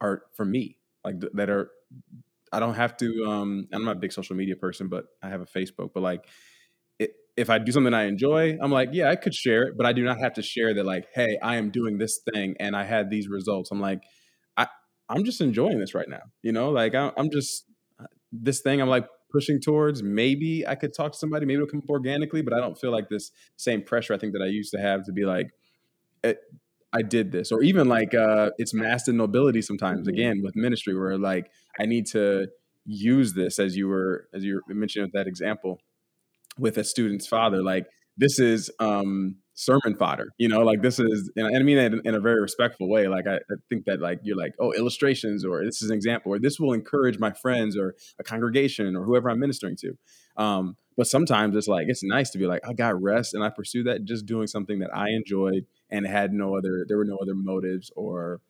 are 0.00 0.22
for 0.34 0.44
me, 0.44 0.78
like 1.04 1.16
that 1.34 1.50
are 1.50 1.70
I 2.52 2.60
don't 2.60 2.74
have 2.74 2.96
to. 2.98 3.24
Um, 3.26 3.68
I'm 3.72 3.84
not 3.84 3.96
a 3.96 4.00
big 4.00 4.12
social 4.12 4.36
media 4.36 4.56
person, 4.56 4.88
but 4.88 5.04
I 5.22 5.28
have 5.28 5.40
a 5.40 5.46
Facebook. 5.46 5.90
But 5.94 6.02
like, 6.02 6.24
it, 6.98 7.12
if 7.36 7.50
I 7.50 7.58
do 7.58 7.72
something 7.72 7.92
I 7.94 8.04
enjoy, 8.04 8.56
I'm 8.60 8.70
like, 8.72 8.90
yeah, 8.92 9.10
I 9.10 9.16
could 9.16 9.34
share 9.34 9.64
it, 9.64 9.74
but 9.76 9.86
I 9.86 9.92
do 9.92 10.02
not 10.02 10.18
have 10.18 10.34
to 10.34 10.42
share 10.42 10.74
that. 10.74 10.84
Like, 10.84 11.06
hey, 11.14 11.38
I 11.42 11.56
am 11.56 11.70
doing 11.70 11.98
this 11.98 12.20
thing 12.32 12.56
and 12.58 12.74
I 12.74 12.84
had 12.84 13.10
these 13.10 13.28
results. 13.28 13.70
I'm 13.70 13.80
like, 13.80 14.02
I 14.56 14.66
I'm 15.08 15.24
just 15.24 15.40
enjoying 15.40 15.78
this 15.78 15.94
right 15.94 16.08
now. 16.08 16.22
You 16.42 16.52
know, 16.52 16.70
like 16.70 16.94
I, 16.94 17.12
I'm 17.16 17.30
just 17.30 17.64
uh, 18.00 18.06
this 18.32 18.60
thing. 18.60 18.80
I'm 18.80 18.88
like 18.88 19.06
pushing 19.30 19.60
towards. 19.60 20.02
Maybe 20.02 20.66
I 20.66 20.74
could 20.74 20.94
talk 20.94 21.12
to 21.12 21.18
somebody. 21.18 21.46
Maybe 21.46 21.56
it'll 21.56 21.68
come 21.68 21.80
up 21.80 21.90
organically, 21.90 22.42
but 22.42 22.52
I 22.52 22.60
don't 22.60 22.78
feel 22.78 22.90
like 22.90 23.08
this 23.08 23.30
same 23.56 23.82
pressure. 23.82 24.14
I 24.14 24.18
think 24.18 24.32
that 24.32 24.42
I 24.42 24.46
used 24.46 24.72
to 24.72 24.80
have 24.80 25.04
to 25.04 25.12
be 25.12 25.24
like. 25.24 25.50
I 26.92 27.02
did 27.02 27.32
this, 27.32 27.52
or 27.52 27.62
even 27.62 27.88
like 27.88 28.14
uh, 28.14 28.50
it's 28.58 28.72
masked 28.72 29.08
in 29.08 29.18
nobility 29.18 29.60
sometimes. 29.62 30.08
Mm-hmm. 30.08 30.14
Again, 30.14 30.40
with 30.42 30.56
ministry, 30.56 30.98
where 30.98 31.18
like 31.18 31.50
I 31.78 31.86
need 31.86 32.06
to 32.08 32.48
use 32.86 33.34
this 33.34 33.58
as 33.58 33.76
you 33.76 33.86
were 33.86 34.28
as 34.32 34.42
you 34.42 34.62
mentioned 34.68 35.04
with 35.04 35.12
that 35.12 35.26
example 35.26 35.80
with 36.58 36.78
a 36.78 36.84
student's 36.84 37.26
father. 37.26 37.62
Like 37.62 37.86
this 38.16 38.38
is 38.38 38.70
um 38.80 39.36
sermon 39.58 39.96
fodder 39.98 40.28
you 40.38 40.46
know 40.46 40.60
like 40.60 40.82
this 40.82 41.00
is 41.00 41.32
and 41.34 41.56
i 41.56 41.60
mean 41.64 41.78
it 41.78 41.92
in 42.04 42.14
a 42.14 42.20
very 42.20 42.40
respectful 42.40 42.88
way 42.88 43.08
like 43.08 43.26
I, 43.26 43.38
I, 43.38 43.56
think 43.68 43.86
that 43.86 43.98
like 43.98 44.20
you're 44.22 44.36
like 44.36 44.54
oh 44.60 44.72
illustrations 44.72 45.44
or 45.44 45.64
this 45.64 45.82
is 45.82 45.90
an 45.90 45.96
example 45.96 46.32
or 46.32 46.38
this 46.38 46.60
will 46.60 46.72
encourage 46.72 47.18
my 47.18 47.32
friends 47.32 47.76
or 47.76 47.96
a 48.20 48.22
congregation 48.22 48.94
or 48.94 49.02
whoever 49.02 49.28
i'm 49.28 49.40
ministering 49.40 49.74
to. 49.78 49.98
Um 50.36 50.76
but 50.96 51.08
sometimes 51.08 51.56
it's 51.56 51.66
like 51.66 51.88
it's 51.88 52.04
nice 52.04 52.30
to 52.30 52.38
be 52.38 52.46
like 52.46 52.62
i 52.68 52.72
got 52.72 53.02
rest 53.02 53.34
and 53.34 53.42
i 53.42 53.50
pursue 53.50 53.82
that 53.82 54.04
just 54.04 54.26
doing 54.26 54.46
something 54.46 54.78
that 54.78 54.94
i 54.94 55.08
enjoyed 55.08 55.66
and 55.90 56.06
had 56.06 56.32
no 56.32 56.56
other 56.56 56.84
there 56.86 56.96
were 56.96 57.04
no 57.04 57.16
other 57.16 57.34
motives 57.34 57.90
or 57.96 58.40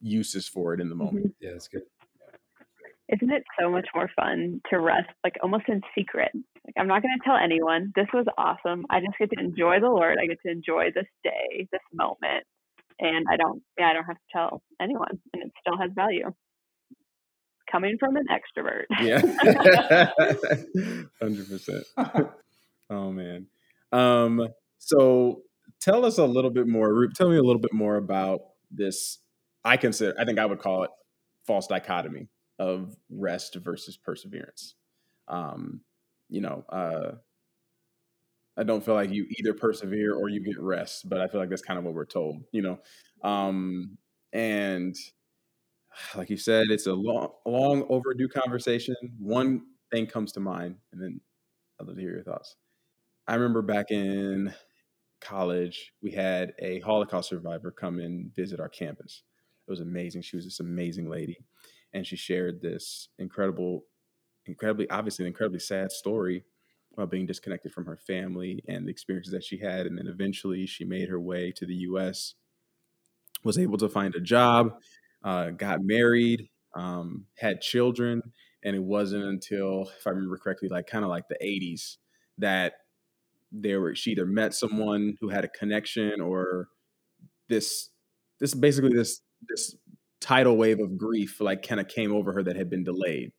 uses 0.00 0.48
for 0.48 0.72
it 0.72 0.80
in 0.80 0.88
the 0.88 0.94
moment. 0.94 1.26
Mm-hmm. 1.26 1.44
yeah 1.44 1.50
that's 1.52 1.68
good 1.68 1.82
isn't 3.08 3.32
it 3.32 3.42
so 3.58 3.70
much 3.70 3.86
more 3.94 4.10
fun 4.14 4.60
to 4.70 4.78
rest 4.78 5.08
like 5.24 5.34
almost 5.42 5.64
in 5.68 5.80
secret? 5.96 6.30
Like 6.34 6.74
i'm 6.78 6.86
not 6.88 7.02
going 7.02 7.16
to 7.18 7.24
tell 7.24 7.36
anyone. 7.36 7.92
This 7.94 8.08
was 8.12 8.26
awesome. 8.36 8.84
I 8.90 9.00
just 9.00 9.18
get 9.18 9.30
to 9.30 9.40
enjoy 9.40 9.80
the 9.80 9.88
lord. 9.88 10.18
I 10.22 10.26
get 10.26 10.38
to 10.44 10.52
enjoy 10.52 10.90
this 10.94 11.06
day 11.24 11.68
this 11.72 11.80
moment. 11.92 12.44
And 13.00 13.26
i 13.30 13.36
don't 13.36 13.62
yeah 13.78 13.88
i 13.88 13.92
don't 13.92 14.04
have 14.04 14.16
to 14.16 14.32
tell 14.32 14.62
anyone 14.80 15.20
and 15.32 15.42
it 15.42 15.52
still 15.60 15.78
has 15.78 15.90
value. 15.94 16.32
Coming 17.70 17.98
from 18.00 18.16
an 18.16 18.24
extrovert. 18.30 18.84
Yeah. 19.02 19.20
100% 21.22 21.82
oh 22.90 23.12
man. 23.12 23.46
Um 23.92 24.48
so 24.78 25.42
tell 25.80 26.04
us 26.04 26.18
a 26.18 26.24
little 26.24 26.50
bit 26.50 26.66
more 26.66 26.92
Rube. 26.92 27.14
tell 27.14 27.28
me 27.28 27.36
a 27.36 27.42
little 27.42 27.60
bit 27.60 27.72
more 27.72 27.96
about 27.96 28.40
this 28.70 29.18
i 29.64 29.76
consider 29.76 30.14
i 30.18 30.24
think 30.24 30.38
i 30.38 30.44
would 30.44 30.58
call 30.58 30.82
it 30.84 30.90
false 31.46 31.66
dichotomy 31.66 32.28
of 32.58 32.96
rest 33.10 33.54
versus 33.56 33.96
perseverance. 33.96 34.74
Um, 35.28 35.80
you 36.28 36.40
know, 36.40 36.64
uh, 36.68 37.12
I 38.56 38.64
don't 38.64 38.84
feel 38.84 38.94
like 38.94 39.10
you 39.10 39.26
either 39.38 39.54
persevere 39.54 40.14
or 40.14 40.28
you 40.28 40.40
get 40.40 40.60
rest, 40.60 41.08
but 41.08 41.20
I 41.20 41.28
feel 41.28 41.40
like 41.40 41.48
that's 41.48 41.62
kind 41.62 41.78
of 41.78 41.84
what 41.84 41.94
we're 41.94 42.04
told, 42.04 42.42
you 42.52 42.62
know. 42.62 42.78
Um, 43.22 43.98
and 44.32 44.96
like 46.16 46.30
you 46.30 46.36
said, 46.36 46.66
it's 46.70 46.86
a 46.86 46.92
long, 46.92 47.30
long 47.46 47.86
overdue 47.88 48.28
conversation. 48.28 48.96
One 49.18 49.62
thing 49.90 50.06
comes 50.06 50.32
to 50.32 50.40
mind, 50.40 50.76
and 50.92 51.02
then 51.02 51.20
I'd 51.80 51.86
love 51.86 51.96
to 51.96 52.02
hear 52.02 52.12
your 52.12 52.24
thoughts. 52.24 52.56
I 53.26 53.34
remember 53.34 53.62
back 53.62 53.90
in 53.90 54.52
college, 55.20 55.92
we 56.02 56.10
had 56.12 56.52
a 56.58 56.80
Holocaust 56.80 57.28
survivor 57.28 57.70
come 57.70 57.98
and 58.00 58.34
visit 58.34 58.60
our 58.60 58.68
campus. 58.68 59.22
It 59.68 59.70
was 59.70 59.80
amazing. 59.80 60.22
She 60.22 60.36
was 60.36 60.46
this 60.46 60.60
amazing 60.60 61.10
lady 61.10 61.38
and 61.92 62.06
she 62.06 62.16
shared 62.16 62.60
this 62.60 63.08
incredible, 63.18 63.84
incredibly, 64.46 64.88
obviously, 64.90 65.24
an 65.24 65.28
incredibly 65.28 65.58
sad 65.60 65.92
story 65.92 66.44
about 66.94 67.10
being 67.10 67.26
disconnected 67.26 67.72
from 67.72 67.84
her 67.84 67.96
family 67.96 68.62
and 68.66 68.86
the 68.86 68.90
experiences 68.90 69.32
that 69.32 69.44
she 69.44 69.58
had. 69.58 69.86
And 69.86 69.98
then 69.98 70.06
eventually 70.06 70.66
she 70.66 70.84
made 70.84 71.08
her 71.10 71.20
way 71.20 71.52
to 71.52 71.66
the 71.66 71.74
US, 71.74 72.34
was 73.44 73.58
able 73.58 73.78
to 73.78 73.88
find 73.88 74.14
a 74.14 74.20
job, 74.20 74.80
uh, 75.22 75.50
got 75.50 75.80
married, 75.82 76.48
um, 76.74 77.26
had 77.36 77.60
children. 77.60 78.22
And 78.64 78.74
it 78.74 78.82
wasn't 78.82 79.24
until, 79.24 79.90
if 79.98 80.06
I 80.06 80.10
remember 80.10 80.38
correctly, 80.38 80.68
like 80.68 80.86
kind 80.86 81.04
of 81.04 81.10
like 81.10 81.28
the 81.28 81.38
80s 81.42 81.98
that 82.38 82.74
there 83.52 83.80
were 83.80 83.94
she 83.94 84.12
either 84.12 84.26
met 84.26 84.54
someone 84.54 85.16
who 85.20 85.28
had 85.28 85.44
a 85.44 85.48
connection 85.48 86.20
or 86.20 86.68
this 87.48 87.90
this 88.40 88.54
basically 88.54 88.92
this 88.92 89.22
this 89.48 89.74
tidal 90.20 90.56
wave 90.56 90.80
of 90.80 90.98
grief 90.98 91.40
like 91.40 91.66
kind 91.66 91.80
of 91.80 91.88
came 91.88 92.12
over 92.12 92.32
her 92.32 92.42
that 92.42 92.56
had 92.56 92.70
been 92.70 92.84
delayed. 92.84 93.32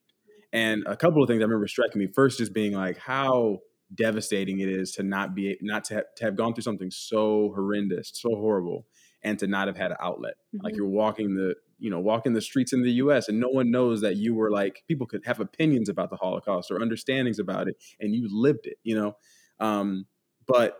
And 0.52 0.82
a 0.86 0.96
couple 0.96 1.22
of 1.22 1.28
things 1.28 1.40
I 1.40 1.44
remember 1.44 1.68
striking 1.68 2.00
me 2.00 2.08
first, 2.08 2.38
just 2.38 2.52
being 2.52 2.72
like 2.72 2.98
how 2.98 3.58
devastating 3.94 4.60
it 4.60 4.68
is 4.68 4.92
to 4.92 5.02
not 5.02 5.34
be 5.34 5.56
not 5.60 5.84
to 5.84 5.94
have, 5.94 6.04
to 6.16 6.24
have 6.24 6.36
gone 6.36 6.54
through 6.54 6.62
something 6.62 6.90
so 6.90 7.52
horrendous, 7.54 8.10
so 8.14 8.30
horrible, 8.30 8.86
and 9.22 9.38
to 9.38 9.46
not 9.46 9.68
have 9.68 9.76
had 9.76 9.90
an 9.90 9.96
outlet. 10.00 10.34
Mm-hmm. 10.54 10.64
Like 10.64 10.76
you're 10.76 10.86
walking 10.86 11.34
the 11.34 11.54
you 11.78 11.90
know 11.90 12.00
walking 12.00 12.32
the 12.32 12.40
streets 12.40 12.72
in 12.72 12.82
the 12.82 12.92
U.S. 12.92 13.28
and 13.28 13.38
no 13.38 13.48
one 13.48 13.70
knows 13.70 14.00
that 14.00 14.16
you 14.16 14.34
were 14.34 14.50
like 14.50 14.82
people 14.88 15.06
could 15.06 15.24
have 15.24 15.40
opinions 15.40 15.88
about 15.88 16.10
the 16.10 16.16
Holocaust 16.16 16.70
or 16.70 16.82
understandings 16.82 17.38
about 17.38 17.68
it, 17.68 17.76
and 18.00 18.14
you 18.14 18.28
lived 18.30 18.66
it. 18.66 18.78
You 18.82 18.96
know, 18.96 19.16
um, 19.60 20.06
but 20.46 20.76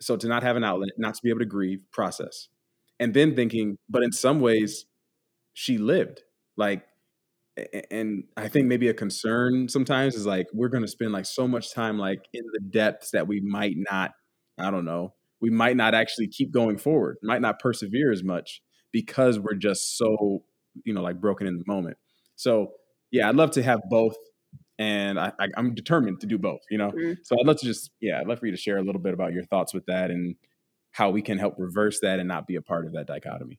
so 0.00 0.16
to 0.16 0.28
not 0.28 0.42
have 0.42 0.56
an 0.56 0.64
outlet, 0.64 0.90
not 0.98 1.14
to 1.14 1.22
be 1.22 1.30
able 1.30 1.40
to 1.40 1.46
grieve, 1.46 1.84
process, 1.90 2.48
and 3.00 3.14
then 3.14 3.34
thinking, 3.34 3.76
but 3.88 4.02
in 4.02 4.12
some 4.12 4.40
ways 4.40 4.86
she 5.52 5.78
lived. 5.78 6.22
Like, 6.56 6.84
and 7.90 8.24
I 8.36 8.48
think 8.48 8.66
maybe 8.66 8.88
a 8.88 8.94
concern 8.94 9.68
sometimes 9.68 10.16
is 10.16 10.26
like 10.26 10.46
we're 10.52 10.68
going 10.68 10.82
to 10.82 10.88
spend 10.88 11.12
like 11.12 11.26
so 11.26 11.46
much 11.46 11.72
time 11.72 11.98
like 11.98 12.26
in 12.32 12.42
the 12.52 12.60
depths 12.60 13.12
that 13.12 13.28
we 13.28 13.40
might 13.40 13.76
not, 13.76 14.10
I 14.58 14.70
don't 14.70 14.84
know, 14.84 15.14
we 15.40 15.50
might 15.50 15.76
not 15.76 15.94
actually 15.94 16.28
keep 16.28 16.52
going 16.52 16.78
forward, 16.78 17.16
might 17.22 17.40
not 17.40 17.60
persevere 17.60 18.10
as 18.10 18.24
much 18.24 18.60
because 18.92 19.38
we're 19.38 19.54
just 19.54 19.96
so, 19.96 20.42
you 20.84 20.92
know, 20.92 21.02
like 21.02 21.20
broken 21.20 21.46
in 21.46 21.58
the 21.58 21.64
moment. 21.66 21.96
So 22.34 22.72
yeah, 23.12 23.28
I'd 23.28 23.36
love 23.36 23.52
to 23.52 23.62
have 23.62 23.80
both, 23.88 24.16
and 24.78 25.20
I, 25.20 25.32
I, 25.38 25.48
am 25.56 25.74
determined 25.74 26.20
to 26.20 26.26
do 26.26 26.38
both. 26.38 26.60
You 26.70 26.78
know, 26.78 26.90
mm-hmm. 26.90 27.12
so 27.22 27.36
I'd 27.38 27.46
love 27.46 27.58
to 27.58 27.66
just 27.66 27.90
yeah, 28.00 28.20
I'd 28.20 28.26
love 28.26 28.40
for 28.40 28.46
you 28.46 28.52
to 28.52 28.58
share 28.58 28.78
a 28.78 28.82
little 28.82 29.00
bit 29.00 29.14
about 29.14 29.32
your 29.32 29.44
thoughts 29.44 29.72
with 29.72 29.86
that 29.86 30.10
and 30.10 30.34
how 30.94 31.10
we 31.10 31.22
can 31.22 31.38
help 31.38 31.54
reverse 31.58 31.98
that 32.00 32.20
and 32.20 32.28
not 32.28 32.46
be 32.46 32.54
a 32.54 32.62
part 32.62 32.86
of 32.86 32.92
that 32.92 33.06
dichotomy. 33.06 33.58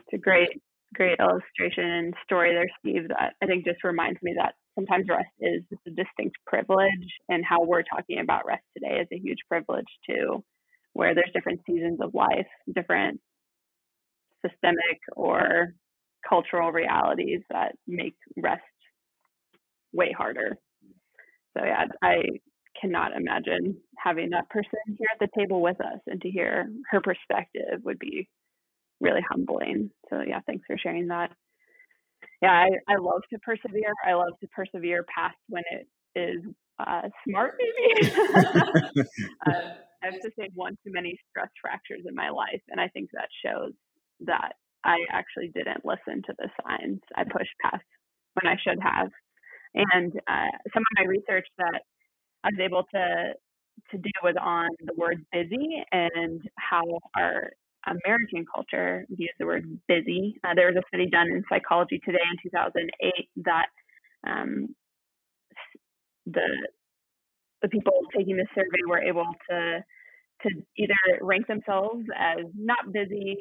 It's 0.00 0.12
a 0.12 0.18
great 0.18 0.60
great 0.94 1.18
illustration 1.18 1.84
and 1.84 2.14
story 2.24 2.52
there, 2.52 2.70
Steve, 2.78 3.08
that 3.08 3.34
I 3.42 3.46
think 3.46 3.64
just 3.64 3.82
reminds 3.82 4.22
me 4.22 4.34
that 4.36 4.54
sometimes 4.76 5.06
rest 5.08 5.28
is 5.40 5.62
a 5.86 5.90
distinct 5.90 6.36
privilege, 6.46 7.08
and 7.28 7.44
how 7.44 7.64
we're 7.64 7.82
talking 7.82 8.20
about 8.20 8.46
rest 8.46 8.62
today 8.76 9.00
is 9.00 9.08
a 9.12 9.18
huge 9.18 9.38
privilege 9.48 9.88
too, 10.08 10.44
where 10.92 11.14
there's 11.14 11.32
different 11.34 11.60
seasons 11.66 11.98
of 12.00 12.14
life, 12.14 12.46
different 12.72 13.20
systemic 14.46 15.00
or 15.16 15.74
cultural 16.28 16.70
realities 16.70 17.40
that 17.50 17.72
make 17.86 18.14
rest 18.36 18.62
way 19.92 20.12
harder. 20.16 20.58
So 21.56 21.64
yeah, 21.64 21.86
I 22.02 22.16
cannot 22.80 23.12
imagine 23.16 23.76
having 23.96 24.30
that 24.30 24.48
person 24.50 24.78
here 24.86 25.08
at 25.12 25.18
the 25.20 25.28
table 25.38 25.62
with 25.62 25.80
us 25.80 26.00
and 26.06 26.20
to 26.20 26.30
hear 26.30 26.68
her 26.90 27.00
perspective 27.00 27.80
would 27.84 27.98
be 27.98 28.28
really 29.00 29.22
humbling. 29.28 29.90
So 30.10 30.20
yeah, 30.26 30.40
thanks 30.46 30.64
for 30.66 30.76
sharing 30.78 31.08
that. 31.08 31.30
Yeah, 32.42 32.52
I, 32.52 32.68
I 32.92 32.96
love 32.98 33.22
to 33.32 33.38
persevere. 33.40 33.92
I 34.06 34.14
love 34.14 34.38
to 34.40 34.48
persevere 34.48 35.04
past 35.14 35.36
when 35.48 35.62
it 35.70 35.86
is 36.18 36.42
uh, 36.78 37.02
smart, 37.26 37.54
maybe. 37.58 38.12
uh, 38.36 39.52
I 40.02 40.06
have 40.06 40.20
to 40.20 40.30
say 40.38 40.48
one 40.54 40.76
too 40.84 40.92
many 40.92 41.18
stress 41.30 41.48
fractures 41.60 42.02
in 42.06 42.14
my 42.14 42.30
life, 42.30 42.60
and 42.68 42.80
I 42.80 42.88
think 42.88 43.10
that 43.12 43.28
shows 43.44 43.72
that 44.20 44.52
I 44.84 44.96
actually 45.10 45.50
didn't 45.54 45.84
listen 45.84 46.22
to 46.26 46.34
the 46.38 46.48
signs. 46.62 47.00
I 47.16 47.24
pushed 47.24 47.54
past 47.62 47.84
when 48.34 48.52
I 48.52 48.56
should 48.62 48.78
have, 48.82 49.08
and 49.74 50.12
uh, 50.28 50.52
some 50.72 50.82
of 50.82 50.98
my 50.98 51.04
research 51.04 51.46
that 51.58 51.82
I 52.44 52.48
was 52.48 52.60
able 52.60 52.84
to 52.94 53.34
to 53.92 53.98
do 53.98 54.10
was 54.24 54.36
on 54.40 54.70
the 54.84 54.94
word 54.96 55.24
busy 55.32 55.84
and 55.92 56.42
how 56.58 56.82
our 57.16 57.50
American 57.86 58.46
culture 58.54 59.06
views 59.10 59.32
the 59.38 59.46
word 59.46 59.66
busy. 59.88 60.38
Uh, 60.44 60.54
there 60.56 60.68
was 60.68 60.76
a 60.76 60.82
study 60.88 61.08
done 61.10 61.28
in 61.28 61.44
Psychology 61.50 62.00
Today 62.04 62.18
in 62.32 62.50
2008 62.50 63.30
that 63.44 63.66
um, 64.26 64.68
the 66.26 66.48
the 67.62 67.68
people 67.68 67.92
taking 68.16 68.36
the 68.36 68.46
survey 68.54 68.82
were 68.88 69.00
able 69.00 69.26
to 69.50 69.80
to 70.42 70.50
either 70.78 71.18
rank 71.22 71.46
themselves 71.48 72.04
as 72.18 72.44
not 72.56 72.92
busy, 72.92 73.38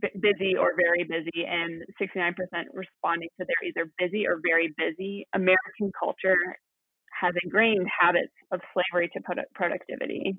b- 0.00 0.08
busy 0.20 0.56
or 0.56 0.72
very 0.76 1.04
busy, 1.04 1.46
and 1.46 1.82
69% 2.00 2.34
responding 2.74 3.28
to 3.40 3.46
they're 3.46 3.68
either 3.68 3.90
busy 3.98 4.26
or 4.26 4.40
very 4.46 4.74
busy. 4.78 5.26
American 5.34 5.92
culture 5.98 6.36
has 7.22 7.32
ingrained 7.44 7.86
habits 7.88 8.34
of 8.52 8.60
slavery 8.74 9.08
to 9.14 9.22
product- 9.22 9.54
productivity, 9.54 10.36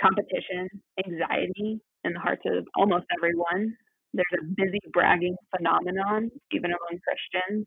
competition, 0.00 0.68
anxiety, 1.06 1.80
in 2.04 2.14
the 2.14 2.20
hearts 2.20 2.42
of 2.46 2.66
almost 2.76 3.04
everyone. 3.16 3.76
There's 4.14 4.40
a 4.40 4.44
busy 4.56 4.80
bragging 4.92 5.36
phenomenon, 5.54 6.30
even 6.52 6.70
among 6.70 7.00
Christians. 7.04 7.66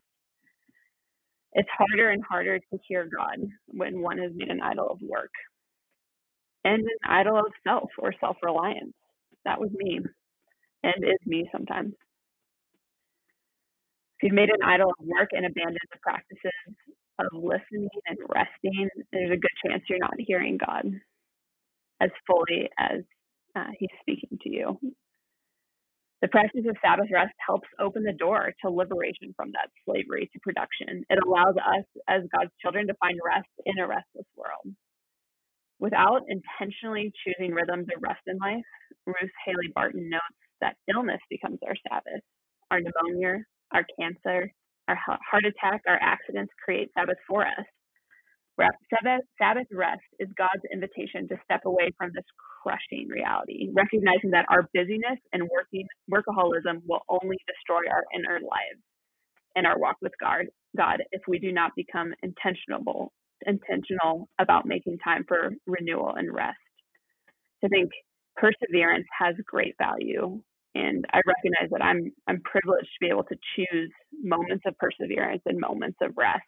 It's 1.52 1.68
harder 1.78 2.10
and 2.10 2.22
harder 2.28 2.58
to 2.58 2.78
hear 2.88 3.08
God 3.16 3.38
when 3.68 4.02
one 4.02 4.18
has 4.18 4.32
made 4.34 4.50
an 4.50 4.60
idol 4.60 4.88
of 4.90 4.98
work 5.00 5.30
and 6.64 6.82
an 6.82 6.98
idol 7.08 7.38
of 7.38 7.52
self 7.62 7.90
or 7.98 8.12
self 8.20 8.36
reliance. 8.42 8.94
That 9.44 9.60
was 9.60 9.70
me 9.72 10.00
and 10.82 11.04
is 11.04 11.26
me 11.26 11.48
sometimes. 11.52 11.92
If 14.18 14.24
you've 14.24 14.34
made 14.34 14.50
an 14.50 14.62
idol 14.64 14.90
of 14.90 15.06
work 15.06 15.30
and 15.32 15.46
abandoned 15.46 15.78
the 15.92 15.98
practices 16.02 16.74
of 17.18 17.26
listening 17.32 17.88
and 18.06 18.18
resting, 18.34 18.88
there's 19.12 19.30
a 19.30 19.40
good 19.40 19.56
chance 19.66 19.82
you're 19.88 19.98
not 19.98 20.14
hearing 20.18 20.58
God 20.58 20.84
as 22.00 22.10
fully 22.26 22.68
as 22.78 23.02
uh, 23.56 23.70
he's 23.78 23.90
speaking 24.00 24.38
to 24.42 24.50
you. 24.50 24.78
The 26.22 26.28
practice 26.28 26.64
of 26.68 26.76
Sabbath 26.82 27.08
rest 27.12 27.34
helps 27.46 27.68
open 27.78 28.02
the 28.02 28.16
door 28.16 28.52
to 28.64 28.70
liberation 28.70 29.34
from 29.36 29.52
that 29.52 29.68
slavery 29.84 30.30
to 30.32 30.40
production. 30.40 31.04
It 31.10 31.18
allows 31.22 31.54
us 31.60 31.84
as 32.08 32.22
God's 32.34 32.50
children 32.62 32.86
to 32.88 32.94
find 32.98 33.18
rest 33.24 33.52
in 33.66 33.78
a 33.78 33.86
restless 33.86 34.26
world. 34.34 34.74
Without 35.80 36.22
intentionally 36.28 37.12
choosing 37.22 37.52
rhythms 37.52 37.88
of 37.94 38.02
rest 38.02 38.22
in 38.26 38.38
life, 38.38 38.64
Ruth 39.06 39.36
Haley 39.44 39.68
Barton 39.74 40.08
notes 40.08 40.40
that 40.62 40.76
illness 40.88 41.20
becomes 41.28 41.58
our 41.66 41.76
Sabbath. 41.88 42.24
Our 42.70 42.80
pneumonia, 42.80 43.44
our 43.72 43.84
cancer, 44.00 44.50
our 44.88 44.98
heart 44.98 45.44
attack, 45.44 45.82
our 45.86 45.98
accidents 46.00 46.52
create 46.64 46.90
Sabbath 46.96 47.18
for 47.28 47.46
us. 47.46 47.66
Sabbath, 48.90 49.22
Sabbath 49.38 49.66
rest 49.72 50.02
is 50.20 50.28
God's 50.38 50.62
invitation 50.72 51.26
to 51.28 51.36
step 51.44 51.62
away 51.64 51.90
from 51.98 52.10
this 52.14 52.24
crushing 52.62 53.08
reality, 53.08 53.68
recognizing 53.74 54.30
that 54.30 54.46
our 54.48 54.68
busyness 54.72 55.18
and 55.32 55.42
working 55.50 55.86
workaholism 56.10 56.80
will 56.88 57.02
only 57.08 57.36
destroy 57.46 57.82
our 57.90 58.04
inner 58.14 58.40
lives 58.40 58.82
and 59.56 59.66
our 59.66 59.78
walk 59.78 59.96
with 60.02 60.12
God, 60.20 60.46
God 60.76 61.02
if 61.10 61.22
we 61.26 61.38
do 61.38 61.52
not 61.52 61.72
become 61.76 62.14
intentional 62.22 63.12
intentional 63.46 64.28
about 64.38 64.66
making 64.66 64.96
time 64.98 65.24
for 65.28 65.50
renewal 65.66 66.14
and 66.16 66.32
rest. 66.32 66.56
I 67.64 67.68
think 67.68 67.90
perseverance 68.36 69.06
has 69.18 69.34
great 69.46 69.74
value 69.78 70.40
and 70.74 71.04
I 71.12 71.20
recognize 71.26 71.70
that 71.70 71.82
I'm 71.84 72.12
I'm 72.28 72.40
privileged 72.42 72.88
to 72.88 73.00
be 73.00 73.08
able 73.08 73.24
to 73.24 73.36
choose 73.56 73.92
moments 74.22 74.64
of 74.66 74.76
perseverance 74.78 75.42
and 75.46 75.58
moments 75.60 75.98
of 76.02 76.12
rest. 76.16 76.46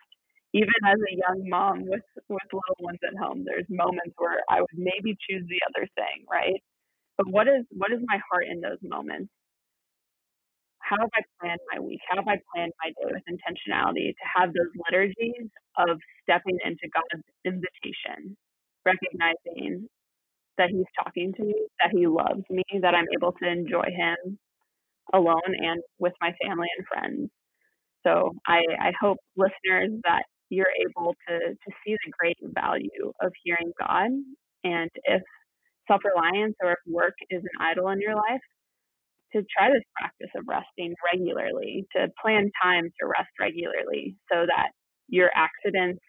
Even 0.55 0.79
as 0.87 0.99
a 0.99 1.17
young 1.17 1.49
mom 1.49 1.85
with 1.87 2.03
with 2.29 2.49
little 2.53 2.81
ones 2.81 2.99
at 3.07 3.17
home, 3.19 3.45
there's 3.45 3.67
moments 3.71 4.15
where 4.19 4.41
I 4.51 4.61
would 4.61 4.77
maybe 4.79 5.17
choose 5.29 5.45
the 5.49 5.61
other 5.71 5.87
thing, 5.95 6.25
right? 6.31 6.63
But 7.19 7.29
what 7.29 7.49
is 7.49 7.65
what 7.73 7.93
is 7.93 8.01
my 8.07 8.21
heart 8.31 8.47
in 8.51 8.61
those 8.61 8.81
moments? 8.83 9.31
How 10.81 10.97
have 11.01 11.11
I 11.15 11.23
planned 11.41 11.61
my 11.73 11.81
week? 11.81 12.01
How 12.09 12.17
have 12.17 12.29
I 12.29 12.39
planned 12.55 12.73
my 12.83 12.91
day 12.95 13.11
with 13.11 13.25
intentionality 13.27 14.15
to 14.15 14.25
have 14.37 14.53
those 14.55 14.71
liturgies 14.87 15.51
of 15.79 15.99
stepping 16.23 16.59
into 16.65 16.87
God's 16.95 17.25
invitation, 17.45 18.37
recognizing 18.85 19.89
that 20.59 20.71
he's 20.71 20.87
talking 21.03 21.33
to 21.35 21.45
me, 21.45 21.55
that 21.81 21.91
he 21.93 22.07
loves 22.07 22.43
me, 22.51 22.63
that 22.81 22.95
I'm 22.95 23.07
able 23.15 23.33
to 23.33 23.49
enjoy 23.49 23.85
him 23.85 24.39
alone 25.13 25.55
and 25.59 25.83
with 25.99 26.13
my 26.21 26.33
family 26.43 26.69
and 26.77 26.87
friends. 26.87 27.31
So 28.07 28.33
I, 28.47 28.61
I 28.81 28.93
hope 29.01 29.19
listeners 29.37 29.91
that 30.05 30.23
you're 30.49 30.73
able 30.89 31.15
to 31.29 31.39
to 31.39 31.71
see 31.85 31.97
the 32.05 32.13
great 32.19 32.37
value 32.55 33.13
of 33.21 33.33
hearing 33.43 33.73
God. 33.81 34.11
And 34.65 34.91
if 35.05 35.23
self 35.89 36.03
reliance 36.05 36.55
or 36.63 36.73
if 36.73 36.79
work 36.87 37.15
is 37.31 37.43
an 37.43 37.67
idol 37.67 37.89
in 37.91 38.01
your 38.01 38.15
life, 38.15 38.41
to 39.33 39.43
try 39.57 39.69
this 39.69 39.83
practice 39.99 40.31
of 40.37 40.45
resting 40.47 40.95
regularly, 41.13 41.85
to 41.97 42.09
plan 42.23 42.51
time 42.63 42.85
to 43.01 43.07
rest 43.07 43.31
regularly 43.41 44.17
so 44.33 44.47
that 44.47 44.71
your 45.09 45.31
accidents 45.35 46.01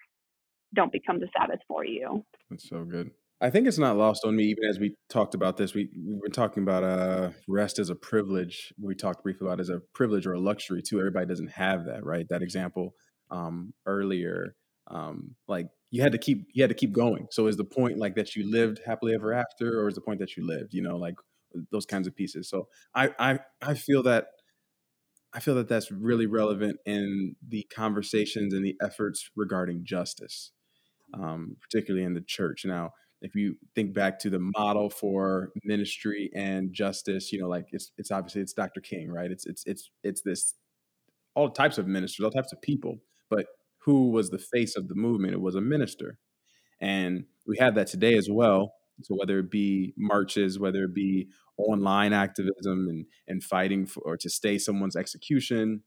don't 0.75 0.91
become 0.91 1.19
the 1.19 1.27
Sabbath 1.37 1.59
for 1.67 1.85
you. 1.85 2.23
That's 2.49 2.67
so 2.69 2.83
good. 2.83 3.11
I 3.39 3.51
think 3.51 3.67
it's 3.67 3.77
not 3.77 3.97
lost 3.97 4.25
on 4.25 4.35
me, 4.35 4.45
even 4.45 4.63
as 4.63 4.79
we 4.79 4.95
talked 5.09 5.35
about 5.35 5.57
this. 5.57 5.75
We 5.75 5.89
we've 5.95 6.21
been 6.21 6.31
talking 6.31 6.63
about 6.63 6.83
uh, 6.83 7.29
rest 7.47 7.77
as 7.77 7.89
a 7.89 7.95
privilege. 7.95 8.73
We 8.81 8.95
talked 8.95 9.21
briefly 9.23 9.47
about 9.47 9.59
as 9.59 9.69
a 9.69 9.81
privilege 9.93 10.25
or 10.25 10.33
a 10.33 10.39
luxury 10.39 10.81
too. 10.81 10.99
Everybody 10.99 11.27
doesn't 11.27 11.51
have 11.51 11.85
that, 11.85 12.03
right? 12.03 12.25
That 12.29 12.41
example 12.41 12.95
um, 13.29 13.73
earlier, 13.85 14.55
um, 14.87 15.35
like 15.47 15.67
you 15.91 16.01
had 16.01 16.13
to 16.13 16.17
keep 16.17 16.47
you 16.53 16.63
had 16.63 16.69
to 16.69 16.75
keep 16.75 16.93
going. 16.93 17.27
So 17.29 17.45
is 17.45 17.57
the 17.57 17.63
point 17.63 17.99
like 17.99 18.15
that 18.15 18.35
you 18.35 18.49
lived 18.49 18.81
happily 18.85 19.13
ever 19.13 19.33
after, 19.33 19.81
or 19.81 19.87
is 19.87 19.95
the 19.95 20.01
point 20.01 20.19
that 20.19 20.35
you 20.35 20.45
lived? 20.45 20.73
You 20.73 20.81
know, 20.81 20.97
like 20.97 21.15
those 21.71 21.85
kinds 21.85 22.07
of 22.07 22.15
pieces. 22.15 22.49
So 22.49 22.67
I 22.95 23.09
I 23.19 23.39
I 23.61 23.75
feel 23.75 24.01
that 24.03 24.29
I 25.31 25.39
feel 25.41 25.55
that 25.55 25.69
that's 25.69 25.91
really 25.91 26.25
relevant 26.25 26.77
in 26.87 27.35
the 27.47 27.67
conversations 27.71 28.53
and 28.53 28.65
the 28.65 28.75
efforts 28.81 29.29
regarding 29.35 29.81
justice, 29.85 30.53
um, 31.13 31.57
particularly 31.61 32.03
in 32.03 32.15
the 32.15 32.21
church 32.21 32.65
now 32.65 32.93
if 33.21 33.35
you 33.35 33.55
think 33.75 33.93
back 33.93 34.19
to 34.19 34.29
the 34.29 34.39
model 34.39 34.89
for 34.89 35.51
ministry 35.63 36.29
and 36.35 36.71
justice, 36.73 37.31
you 37.31 37.39
know, 37.39 37.47
like 37.47 37.67
it's 37.71 37.91
it's 37.97 38.11
obviously 38.11 38.41
it's 38.41 38.53
Dr. 38.53 38.81
King, 38.81 39.11
right? 39.11 39.31
It's 39.31 39.45
it's 39.45 39.63
it's 39.65 39.89
it's 40.03 40.21
this 40.21 40.53
all 41.35 41.49
types 41.49 41.77
of 41.77 41.87
ministers, 41.87 42.23
all 42.23 42.31
types 42.31 42.53
of 42.53 42.61
people, 42.61 42.97
but 43.29 43.45
who 43.79 44.09
was 44.09 44.29
the 44.29 44.39
face 44.39 44.75
of 44.75 44.87
the 44.87 44.95
movement? 44.95 45.33
It 45.33 45.41
was 45.41 45.55
a 45.55 45.61
minister. 45.61 46.19
And 46.79 47.25
we 47.47 47.57
have 47.59 47.75
that 47.75 47.87
today 47.87 48.17
as 48.17 48.27
well. 48.29 48.73
So 49.03 49.15
whether 49.15 49.39
it 49.39 49.51
be 49.51 49.93
marches, 49.97 50.59
whether 50.59 50.83
it 50.83 50.93
be 50.93 51.29
online 51.57 52.13
activism 52.13 52.87
and 52.89 53.05
and 53.27 53.43
fighting 53.43 53.85
for 53.85 54.01
or 54.01 54.17
to 54.17 54.29
stay 54.29 54.57
someone's 54.57 54.95
execution, 54.95 55.83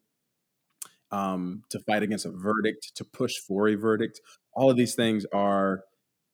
um, 1.13 1.63
to 1.71 1.81
fight 1.81 2.03
against 2.03 2.27
a 2.27 2.31
verdict, 2.31 2.93
to 2.97 3.05
push 3.05 3.35
for 3.47 3.69
a 3.69 3.75
verdict, 3.75 4.21
all 4.53 4.71
of 4.71 4.77
these 4.77 4.95
things 4.95 5.27
are 5.33 5.83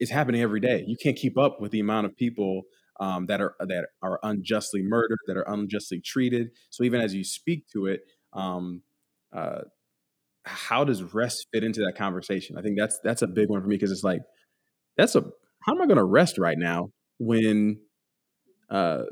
is 0.01 0.11
happening 0.11 0.41
every 0.41 0.61
day. 0.61 0.85
You 0.87 0.97
can't 1.03 1.17
keep 1.17 1.39
up 1.39 1.61
with 1.61 1.73
the 1.73 1.81
amount 1.81 2.07
of 2.07 2.17
people 2.17 2.63
um, 3.01 3.27
that 3.27 3.41
are 3.41 3.55
that 3.61 3.87
are 4.03 4.19
unjustly 4.23 4.83
murdered, 4.83 5.19
that 5.27 5.37
are 5.37 5.49
unjustly 5.49 6.01
treated. 6.01 6.49
So 6.71 6.85
even 6.85 7.01
as 7.01 7.15
you 7.15 7.25
speak 7.25 7.69
to 7.73 7.87
it, 7.87 8.01
um, 8.33 8.83
uh, 9.35 9.63
how 10.45 10.85
does 10.85 11.03
rest 11.03 11.47
fit 11.53 11.65
into 11.65 11.81
that 11.81 11.97
conversation? 11.97 12.57
I 12.57 12.63
think 12.63 12.79
that's 12.79 12.99
that's 13.03 13.23
a 13.23 13.27
big 13.27 13.49
one 13.49 13.61
for 13.61 13.67
me 13.67 13.77
because 13.77 13.91
it's 13.91 14.05
like 14.05 14.23
that's 14.97 15.15
a 15.15 15.25
how 15.65 15.73
am 15.73 15.83
I 15.83 15.87
going 15.87 15.99
to 15.99 16.05
rest 16.05 16.39
right 16.39 16.59
now 16.59 16.91
when 17.19 17.81
uh, 18.71 19.03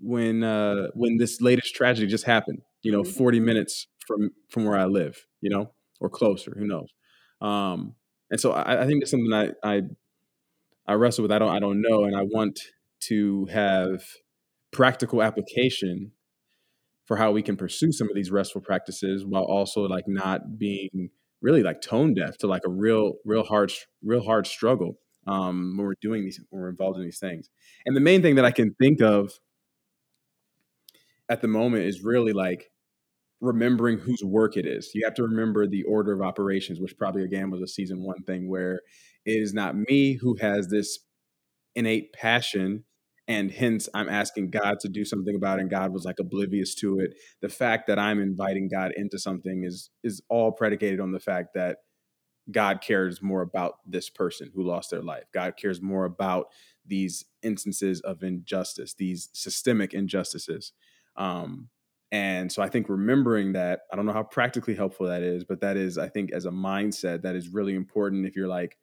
when 0.00 0.42
uh, 0.42 0.88
when 0.94 1.18
this 1.18 1.40
latest 1.40 1.74
tragedy 1.74 2.06
just 2.06 2.24
happened? 2.24 2.60
You 2.82 2.92
know, 2.92 3.02
mm-hmm. 3.02 3.12
forty 3.12 3.40
minutes 3.40 3.86
from 4.06 4.30
from 4.48 4.64
where 4.64 4.78
I 4.78 4.86
live, 4.86 5.26
you 5.40 5.50
know, 5.50 5.72
or 6.00 6.08
closer. 6.08 6.56
Who 6.58 6.66
knows? 6.66 6.88
Um, 7.40 7.94
and 8.30 8.40
so 8.40 8.52
I, 8.52 8.82
I 8.82 8.86
think 8.86 9.02
that's 9.02 9.10
something 9.10 9.32
I, 9.32 9.50
I 9.62 9.82
I 10.86 10.94
wrestle 10.94 11.22
with 11.22 11.32
I 11.32 11.38
don't 11.38 11.54
I 11.54 11.58
don't 11.58 11.80
know, 11.80 12.04
and 12.04 12.16
I 12.16 12.22
want 12.22 12.60
to 13.08 13.46
have 13.46 14.02
practical 14.72 15.22
application 15.22 16.12
for 17.04 17.16
how 17.16 17.32
we 17.32 17.42
can 17.42 17.56
pursue 17.56 17.92
some 17.92 18.08
of 18.08 18.14
these 18.14 18.30
restful 18.30 18.60
practices 18.60 19.24
while 19.24 19.42
also 19.42 19.82
like 19.82 20.04
not 20.06 20.58
being 20.58 21.10
really 21.40 21.62
like 21.62 21.80
tone 21.80 22.14
deaf 22.14 22.38
to 22.38 22.46
like 22.46 22.62
a 22.66 22.70
real 22.70 23.14
real 23.24 23.42
hard 23.42 23.72
real 24.02 24.22
hard 24.22 24.46
struggle 24.46 24.98
um, 25.26 25.74
when 25.76 25.86
we're 25.86 25.94
doing 26.00 26.24
these 26.24 26.40
when 26.50 26.62
we're 26.62 26.70
involved 26.70 26.98
in 26.98 27.04
these 27.04 27.18
things. 27.18 27.48
And 27.86 27.96
the 27.96 28.00
main 28.00 28.22
thing 28.22 28.36
that 28.36 28.44
I 28.44 28.50
can 28.50 28.74
think 28.74 29.00
of 29.00 29.32
at 31.28 31.40
the 31.40 31.48
moment 31.48 31.84
is 31.84 32.02
really 32.02 32.32
like 32.32 32.70
remembering 33.40 33.98
whose 33.98 34.22
work 34.22 34.56
it 34.56 34.66
is. 34.66 34.90
You 34.94 35.04
have 35.04 35.14
to 35.14 35.24
remember 35.24 35.66
the 35.66 35.82
order 35.82 36.12
of 36.12 36.22
operations, 36.22 36.80
which 36.80 36.96
probably 36.96 37.24
again 37.24 37.50
was 37.50 37.60
a 37.60 37.66
season 37.66 38.02
one 38.02 38.22
thing 38.22 38.48
where 38.48 38.80
it 39.24 39.40
is 39.42 39.54
not 39.54 39.76
me 39.76 40.14
who 40.14 40.36
has 40.40 40.68
this 40.68 40.98
innate 41.74 42.12
passion 42.12 42.84
and 43.28 43.50
hence 43.50 43.88
I'm 43.94 44.08
asking 44.08 44.50
God 44.50 44.80
to 44.80 44.88
do 44.88 45.04
something 45.04 45.34
about 45.34 45.58
it 45.58 45.62
and 45.62 45.70
God 45.70 45.92
was 45.92 46.04
like 46.04 46.18
oblivious 46.18 46.74
to 46.76 46.98
it. 46.98 47.14
The 47.40 47.48
fact 47.48 47.86
that 47.86 47.98
I'm 47.98 48.20
inviting 48.20 48.68
God 48.68 48.92
into 48.96 49.18
something 49.18 49.64
is 49.64 49.90
is 50.02 50.22
all 50.28 50.52
predicated 50.52 51.00
on 51.00 51.12
the 51.12 51.20
fact 51.20 51.54
that 51.54 51.78
God 52.50 52.80
cares 52.80 53.22
more 53.22 53.42
about 53.42 53.74
this 53.86 54.10
person 54.10 54.50
who 54.54 54.62
lost 54.64 54.90
their 54.90 55.02
life. 55.02 55.24
God 55.32 55.56
cares 55.56 55.80
more 55.80 56.04
about 56.04 56.46
these 56.84 57.24
instances 57.42 58.00
of 58.00 58.22
injustice, 58.22 58.94
these 58.94 59.28
systemic 59.32 59.94
injustices. 59.94 60.72
Um, 61.16 61.68
and 62.10 62.50
so 62.50 62.62
I 62.62 62.68
think 62.68 62.88
remembering 62.88 63.52
that, 63.52 63.82
I 63.92 63.96
don't 63.96 64.06
know 64.06 64.12
how 64.12 64.24
practically 64.24 64.74
helpful 64.74 65.06
that 65.06 65.22
is, 65.22 65.44
but 65.44 65.60
that 65.60 65.76
is, 65.76 65.96
I 65.96 66.08
think, 66.08 66.32
as 66.32 66.44
a 66.44 66.50
mindset, 66.50 67.22
that 67.22 67.36
is 67.36 67.48
really 67.48 67.74
important 67.74 68.26
if 68.26 68.36
you're 68.36 68.48
like, 68.48 68.76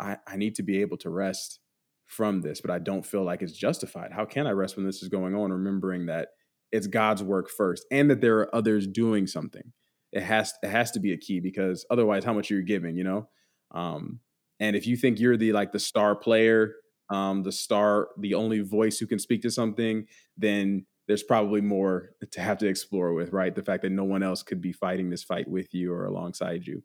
I, 0.00 0.16
I 0.26 0.36
need 0.36 0.54
to 0.56 0.62
be 0.62 0.80
able 0.80 0.96
to 0.98 1.10
rest 1.10 1.60
from 2.06 2.40
this, 2.40 2.60
but 2.60 2.70
I 2.70 2.78
don't 2.78 3.06
feel 3.06 3.22
like 3.22 3.42
it's 3.42 3.52
justified. 3.52 4.12
How 4.12 4.24
can 4.24 4.46
I 4.46 4.50
rest 4.50 4.76
when 4.76 4.86
this 4.86 5.02
is 5.02 5.08
going 5.08 5.34
on? 5.34 5.52
Remembering 5.52 6.06
that 6.06 6.28
it's 6.72 6.86
God's 6.86 7.22
work 7.22 7.50
first 7.50 7.84
and 7.90 8.10
that 8.10 8.20
there 8.20 8.38
are 8.38 8.54
others 8.54 8.86
doing 8.86 9.26
something. 9.26 9.72
It 10.12 10.22
has 10.22 10.54
it 10.62 10.70
has 10.70 10.90
to 10.92 11.00
be 11.00 11.12
a 11.12 11.16
key 11.16 11.38
because 11.38 11.86
otherwise, 11.90 12.24
how 12.24 12.32
much 12.32 12.50
are 12.50 12.56
you 12.56 12.64
giving, 12.64 12.96
you 12.96 13.04
know? 13.04 13.28
Um, 13.72 14.20
and 14.58 14.74
if 14.74 14.86
you 14.86 14.96
think 14.96 15.20
you're 15.20 15.36
the 15.36 15.52
like 15.52 15.72
the 15.72 15.78
star 15.78 16.16
player, 16.16 16.74
um, 17.10 17.42
the 17.42 17.52
star, 17.52 18.08
the 18.18 18.34
only 18.34 18.60
voice 18.60 18.98
who 18.98 19.06
can 19.06 19.18
speak 19.18 19.42
to 19.42 19.50
something, 19.50 20.06
then 20.36 20.86
there's 21.06 21.22
probably 21.22 21.60
more 21.60 22.10
to 22.32 22.40
have 22.40 22.58
to 22.58 22.66
explore 22.68 23.12
with, 23.12 23.32
right? 23.32 23.54
The 23.54 23.62
fact 23.62 23.82
that 23.82 23.90
no 23.90 24.04
one 24.04 24.22
else 24.22 24.42
could 24.42 24.60
be 24.60 24.72
fighting 24.72 25.10
this 25.10 25.22
fight 25.24 25.48
with 25.48 25.74
you 25.74 25.92
or 25.92 26.06
alongside 26.06 26.66
you. 26.66 26.82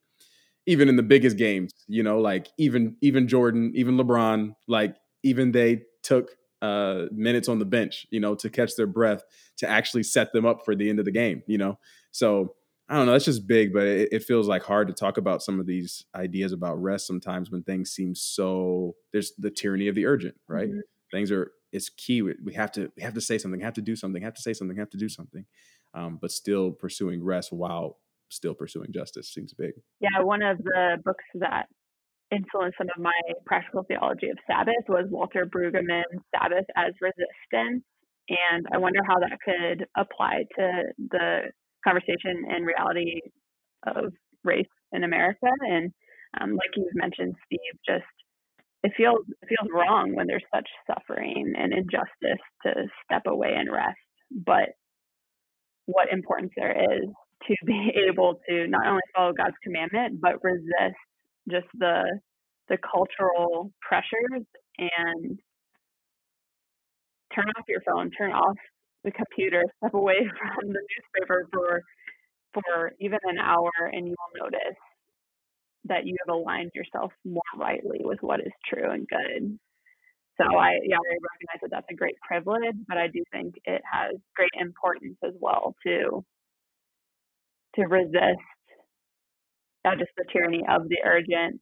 Even 0.68 0.90
in 0.90 0.96
the 0.96 1.04
biggest 1.04 1.38
games, 1.38 1.72
you 1.88 2.02
know, 2.02 2.20
like 2.20 2.48
even 2.58 2.96
even 3.02 3.28
Jordan, 3.28 3.72
even 3.76 3.98
LeBron, 3.98 4.56
like 4.68 4.96
even 5.24 5.52
they 5.52 5.84
took 6.02 6.36
uh, 6.62 7.06
minutes 7.12 7.48
on 7.48 7.60
the 7.60 7.66
bench, 7.66 8.08
you 8.10 8.20
know, 8.20 8.34
to 8.36 8.50
catch 8.50 8.76
their 8.76 8.88
breath 8.88 9.24
to 9.58 9.70
actually 9.70 10.04
set 10.04 10.34
them 10.34 10.46
up 10.46 10.66
for 10.66 10.76
the 10.76 10.90
end 10.90 11.00
of 11.00 11.06
the 11.06 11.12
game, 11.12 11.44
you 11.46 11.58
know. 11.58 11.78
So 12.12 12.56
I 12.88 12.96
don't 12.96 13.08
know, 13.08 13.14
that's 13.14 13.26
just 13.26 13.48
big, 13.48 13.74
but 13.74 13.84
it, 13.84 14.10
it, 14.12 14.24
feels 14.24 14.48
like 14.48 14.64
hard 14.64 14.88
to 14.88 14.94
talk 14.94 15.18
about 15.18 15.42
some 15.42 15.60
of 15.60 15.66
these 15.66 16.06
ideas 16.14 16.52
about 16.52 16.82
rest 16.82 17.08
sometimes 17.08 17.50
when 17.50 17.64
things 17.64 17.92
seem 17.92 18.14
so 18.14 18.96
there's 19.12 19.34
the 19.38 19.50
tyranny 19.50 19.88
of 19.88 19.96
the 19.96 20.06
urgent, 20.06 20.36
right? 20.48 20.70
Mm-hmm. 20.70 20.80
Things 21.12 21.32
are 21.32 21.52
it's 21.72 21.90
key. 21.90 22.22
We 22.22 22.54
have 22.54 22.72
to 22.74 22.92
we 22.96 23.04
have 23.04 23.16
to 23.16 23.22
say 23.22 23.38
something, 23.38 23.60
have 23.60 23.74
to 23.74 23.82
do 23.82 23.96
something, 23.96 24.22
have 24.22 24.36
to 24.36 24.42
say 24.42 24.54
something, 24.54 24.78
have 24.78 24.90
to 24.92 24.98
do 24.98 25.10
something. 25.10 25.46
Um, 25.94 26.20
but 26.22 26.32
still 26.32 26.72
pursuing 26.72 27.24
rest 27.24 27.52
while 27.52 27.98
still 28.30 28.54
pursuing 28.54 28.92
justice 28.94 29.34
seems 29.34 29.54
big. 29.54 29.74
Yeah, 30.00 30.22
one 30.22 30.42
of 30.42 30.58
the 30.58 30.98
books 31.04 31.24
that 31.36 31.68
influenced 32.32 32.78
some 32.78 32.88
of 32.96 33.02
my 33.02 33.14
practical 33.46 33.84
theology 33.84 34.30
of 34.30 34.38
Sabbath 34.48 34.86
was 34.88 35.06
Walter 35.10 35.46
Brueggemann's 35.46 36.24
Sabbath 36.34 36.66
as 36.76 36.94
Resistance. 37.02 37.84
And 38.28 38.66
I 38.74 38.78
wonder 38.78 39.00
how 39.08 39.20
that 39.20 39.38
could 39.44 39.86
apply 39.96 40.46
to 40.58 40.84
the 40.98 41.52
conversation 41.84 42.46
and 42.50 42.66
reality 42.66 43.22
of 43.86 44.12
race 44.44 44.66
in 44.92 45.04
America. 45.04 45.48
And 45.62 45.92
um, 46.42 46.52
like 46.56 46.72
you've 46.76 46.96
mentioned, 46.96 47.36
Steve, 47.46 47.80
just 47.88 48.04
it 48.84 48.92
feels 48.98 49.20
it 49.42 49.48
feels 49.48 49.70
wrong 49.74 50.16
when 50.16 50.28
there's 50.28 50.44
such 50.54 50.68
suffering 50.88 51.54
and 51.58 51.74
injustice 51.74 52.44
to 52.64 52.74
step 53.04 53.24
away 53.28 53.54
and 53.56 53.72
rest. 53.72 53.98
But 54.32 54.70
what 55.86 56.12
importance 56.12 56.52
there 56.58 56.72
is 56.72 57.10
to 57.48 57.56
be 57.66 57.92
able 58.10 58.40
to 58.50 58.68
not 58.68 58.88
only 58.88 59.02
follow 59.16 59.34
God's 59.34 59.56
commandment 59.64 60.20
but 60.22 60.44
resist 60.44 60.98
just 61.50 61.68
the 61.78 62.20
the 62.68 62.78
cultural 62.78 63.72
pressures 63.82 64.44
and 64.80 65.40
turn 67.34 67.46
off 67.58 67.66
your 67.68 67.82
phone, 67.82 68.10
turn 68.18 68.32
off 68.32 68.56
the 69.04 69.12
computer, 69.12 69.64
step 69.78 69.94
away 69.94 70.18
from 70.40 70.70
the 70.70 70.82
newspaper 70.82 71.48
for 71.54 71.82
for 72.54 72.94
even 73.00 73.20
an 73.24 73.38
hour 73.38 73.70
and 73.92 74.08
you 74.08 74.16
will 74.18 74.46
notice 74.46 74.78
that 75.84 76.06
you 76.06 76.16
have 76.26 76.34
aligned 76.34 76.72
yourself 76.74 77.12
more 77.26 77.42
rightly 77.58 78.00
with 78.04 78.18
what 78.22 78.40
is 78.40 78.52
true 78.68 78.90
and 78.90 79.08
good. 79.08 79.60
So 80.42 80.58
I 80.58 80.72
yeah, 80.84 80.98
I 80.98 81.16
recognize 81.22 81.62
that 81.62 81.72
that's 81.72 81.88
a 81.92 81.96
great 81.96 82.16
privilege, 82.28 82.76
but 82.88 82.98
I 82.98 83.08
do 83.08 83.24
think 83.32 83.56
it 83.66 83.82
has 83.90 84.16
great 84.36 84.52
importance 84.60 85.18
as 85.24 85.34
well 85.40 85.76
to 85.86 86.26
to 87.76 87.84
resist 87.86 88.42
not 89.84 90.00
just 90.00 90.12
the 90.18 90.26
tyranny 90.32 90.64
of 90.70 90.90
the 90.90 90.98
urgent 91.06 91.62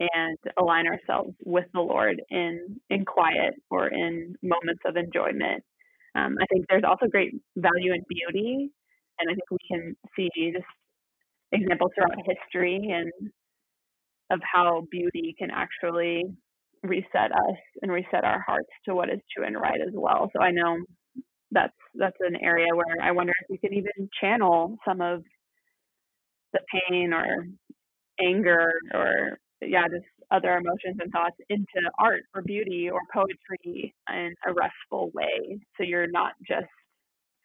and 0.00 0.38
align 0.58 0.86
ourselves 0.86 1.34
with 1.44 1.66
the 1.74 1.80
Lord 1.80 2.22
in 2.30 2.80
in 2.90 3.04
quiet 3.04 3.54
or 3.70 3.88
in 3.88 4.36
moments 4.42 4.82
of 4.86 4.96
enjoyment. 4.96 5.62
Um, 6.14 6.36
I 6.40 6.46
think 6.46 6.66
there's 6.68 6.84
also 6.88 7.06
great 7.06 7.32
value 7.56 7.92
in 7.92 8.02
beauty, 8.08 8.70
and 9.18 9.30
I 9.30 9.34
think 9.34 9.50
we 9.50 9.58
can 9.70 9.96
see 10.16 10.30
just 10.52 10.64
examples 11.52 11.92
throughout 11.94 12.16
history 12.26 12.90
and 12.92 13.12
of 14.30 14.40
how 14.42 14.86
beauty 14.90 15.34
can 15.38 15.50
actually 15.50 16.24
reset 16.82 17.32
us 17.32 17.58
and 17.82 17.90
reset 17.90 18.24
our 18.24 18.40
hearts 18.46 18.68
to 18.84 18.94
what 18.94 19.10
is 19.10 19.20
true 19.34 19.44
and 19.46 19.56
right 19.56 19.80
as 19.80 19.92
well. 19.94 20.30
So 20.34 20.42
I 20.42 20.50
know 20.50 20.76
that's 21.50 21.74
that's 21.94 22.16
an 22.20 22.36
area 22.42 22.74
where 22.74 22.96
I 23.02 23.12
wonder 23.12 23.32
if 23.40 23.50
you 23.50 23.58
can 23.58 23.76
even 23.76 24.08
channel 24.20 24.76
some 24.86 25.00
of 25.00 25.22
the 26.52 26.60
pain 26.72 27.12
or 27.12 27.46
anger 28.20 28.72
or 28.94 29.38
yeah, 29.60 29.88
just 29.88 30.06
other 30.30 30.56
emotions 30.56 30.98
and 31.00 31.10
thoughts 31.10 31.36
into 31.48 31.90
art 31.98 32.22
or 32.34 32.42
beauty 32.42 32.88
or 32.90 33.00
poetry 33.12 33.94
in 34.10 34.34
a 34.46 34.52
restful 34.52 35.10
way. 35.14 35.58
So 35.76 35.84
you're 35.84 36.10
not 36.10 36.32
just 36.46 36.68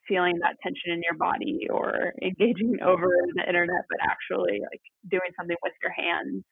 feeling 0.07 0.37
that 0.41 0.57
tension 0.61 0.91
in 0.91 1.01
your 1.01 1.17
body 1.17 1.67
or 1.69 2.13
engaging 2.21 2.77
over 2.85 3.09
the 3.35 3.47
internet, 3.47 3.83
but 3.89 3.99
actually 4.03 4.59
like 4.59 4.81
doing 5.09 5.31
something 5.37 5.57
with 5.63 5.73
your 5.81 5.91
hands 5.91 6.43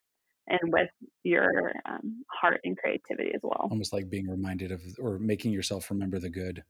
and 0.48 0.60
with 0.72 0.90
your 1.24 1.74
um, 1.86 2.24
heart 2.30 2.62
and 2.64 2.78
creativity 2.78 3.32
as 3.36 3.42
well. 3.44 3.68
Almost 3.70 3.94
like 3.94 4.10
being 4.10 4.28
reminded 4.28 4.72
of 4.72 4.82
or 5.00 5.20
making 5.20 5.52
yourself 5.52 5.90
remember 5.92 6.20
the 6.20 6.30
good. 6.30 6.64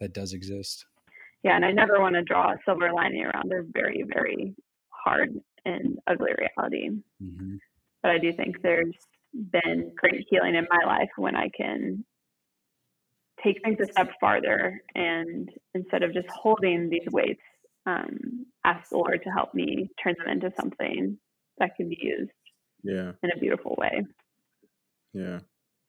That 0.00 0.14
does 0.14 0.32
exist. 0.32 0.86
Yeah, 1.42 1.56
and 1.56 1.64
I 1.64 1.72
never 1.72 2.00
want 2.00 2.14
to 2.14 2.22
draw 2.22 2.52
a 2.52 2.56
silver 2.64 2.92
lining 2.92 3.24
around 3.24 3.52
a 3.52 3.62
very, 3.72 4.04
very 4.06 4.54
hard 4.88 5.34
and 5.64 5.98
ugly 6.06 6.32
reality. 6.38 6.90
Mm-hmm. 7.22 7.56
But 8.02 8.10
I 8.12 8.18
do 8.18 8.32
think 8.32 8.62
there's 8.62 8.94
been 9.32 9.92
great 9.96 10.26
healing 10.28 10.54
in 10.54 10.66
my 10.70 10.86
life 10.86 11.10
when 11.16 11.36
I 11.36 11.50
can 11.56 12.04
take 13.44 13.62
things 13.62 13.78
a 13.80 13.92
step 13.92 14.10
farther 14.18 14.82
and 14.94 15.50
instead 15.74 16.02
of 16.02 16.14
just 16.14 16.28
holding 16.28 16.88
these 16.88 17.06
weights, 17.10 17.42
um, 17.84 18.46
ask 18.64 18.88
the 18.90 18.96
Lord 18.96 19.20
to 19.22 19.30
help 19.30 19.54
me 19.54 19.90
turn 20.02 20.14
them 20.18 20.28
into 20.28 20.50
something 20.58 21.18
that 21.58 21.76
can 21.76 21.88
be 21.88 21.98
used 22.00 22.30
yeah 22.82 23.12
in 23.22 23.30
a 23.34 23.40
beautiful 23.40 23.74
way 23.78 24.02
yeah 25.12 25.40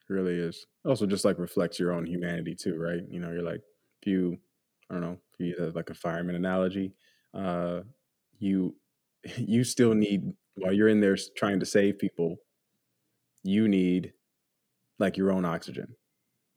really 0.09 0.35
is 0.35 0.65
also 0.85 1.05
just 1.05 1.25
like 1.25 1.37
reflects 1.37 1.79
your 1.79 1.91
own 1.91 2.05
humanity 2.05 2.55
too 2.55 2.77
right 2.77 3.01
you 3.09 3.19
know 3.19 3.31
you're 3.31 3.43
like 3.43 3.61
if 4.07 4.11
you 4.11 4.37
i 4.89 4.93
don't 4.93 5.01
know 5.01 5.17
if 5.39 5.45
you 5.45 5.71
like 5.75 5.89
a 5.89 5.93
fireman 5.93 6.35
analogy 6.35 6.93
uh 7.33 7.81
you 8.39 8.75
you 9.37 9.63
still 9.63 9.93
need 9.93 10.33
while 10.55 10.73
you're 10.73 10.87
in 10.87 11.01
there 11.01 11.17
trying 11.35 11.59
to 11.59 11.65
save 11.65 11.99
people 11.99 12.37
you 13.43 13.67
need 13.67 14.13
like 14.99 15.17
your 15.17 15.31
own 15.31 15.45
oxygen 15.45 15.95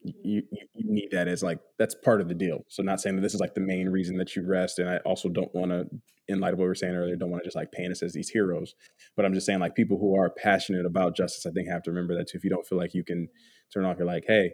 you, 0.03 0.41
you 0.73 0.91
need 0.91 1.09
that 1.11 1.27
as 1.27 1.43
like 1.43 1.59
that's 1.77 1.95
part 1.95 2.21
of 2.21 2.27
the 2.27 2.33
deal. 2.33 2.65
So 2.69 2.81
not 2.81 3.01
saying 3.01 3.15
that 3.15 3.21
this 3.21 3.33
is 3.33 3.39
like 3.39 3.53
the 3.53 3.61
main 3.61 3.89
reason 3.89 4.17
that 4.17 4.35
you 4.35 4.43
rest, 4.45 4.79
and 4.79 4.89
I 4.89 4.97
also 4.97 5.29
don't 5.29 5.53
want 5.53 5.71
to, 5.71 5.85
in 6.27 6.39
light 6.39 6.53
of 6.53 6.59
what 6.59 6.65
we 6.65 6.69
were 6.69 6.75
saying 6.75 6.95
earlier, 6.95 7.15
don't 7.15 7.29
want 7.29 7.43
to 7.43 7.47
just 7.47 7.55
like 7.55 7.71
paint 7.71 7.91
us 7.91 8.01
as 8.01 8.13
these 8.13 8.29
heroes. 8.29 8.73
But 9.15 9.25
I'm 9.25 9.33
just 9.33 9.45
saying 9.45 9.59
like 9.59 9.75
people 9.75 9.99
who 9.99 10.15
are 10.15 10.29
passionate 10.29 10.85
about 10.85 11.15
justice, 11.15 11.45
I 11.45 11.51
think 11.51 11.67
have 11.67 11.83
to 11.83 11.91
remember 11.91 12.15
that 12.17 12.29
too. 12.29 12.37
If 12.37 12.43
you 12.43 12.49
don't 12.49 12.65
feel 12.65 12.79
like 12.79 12.93
you 12.93 13.03
can 13.03 13.27
turn 13.71 13.85
off, 13.85 13.97
you're 13.97 14.07
like, 14.07 14.25
hey, 14.27 14.53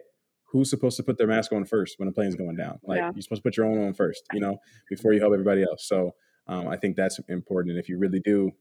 who's 0.50 0.70
supposed 0.70 0.96
to 0.96 1.02
put 1.02 1.18
their 1.18 1.26
mask 1.26 1.52
on 1.52 1.64
first 1.64 1.98
when 1.98 2.08
a 2.08 2.12
plane's 2.12 2.34
going 2.34 2.56
down? 2.56 2.78
Like 2.82 2.98
yeah. 2.98 3.10
you're 3.14 3.22
supposed 3.22 3.42
to 3.42 3.48
put 3.48 3.56
your 3.56 3.66
own 3.66 3.86
on 3.86 3.94
first, 3.94 4.24
you 4.32 4.40
know, 4.40 4.58
before 4.88 5.12
you 5.12 5.20
help 5.20 5.32
everybody 5.32 5.62
else. 5.62 5.86
So 5.86 6.14
um, 6.46 6.68
I 6.68 6.76
think 6.76 6.96
that's 6.96 7.18
important. 7.28 7.72
And 7.72 7.80
if 7.80 7.88
you 7.88 7.98
really 7.98 8.20
do 8.20 8.52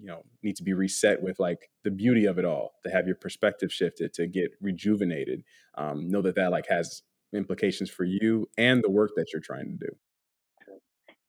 you 0.00 0.06
know 0.06 0.22
need 0.42 0.56
to 0.56 0.62
be 0.62 0.72
reset 0.72 1.22
with 1.22 1.38
like 1.38 1.70
the 1.84 1.90
beauty 1.90 2.24
of 2.24 2.38
it 2.38 2.44
all 2.44 2.72
to 2.84 2.90
have 2.90 3.06
your 3.06 3.16
perspective 3.16 3.72
shifted 3.72 4.12
to 4.14 4.26
get 4.26 4.50
rejuvenated 4.60 5.44
um, 5.76 6.08
know 6.08 6.22
that 6.22 6.34
that 6.34 6.50
like 6.50 6.66
has 6.68 7.02
implications 7.32 7.90
for 7.90 8.04
you 8.04 8.48
and 8.56 8.82
the 8.82 8.90
work 8.90 9.10
that 9.16 9.32
you're 9.32 9.42
trying 9.42 9.66
to 9.66 9.86
do 9.86 9.96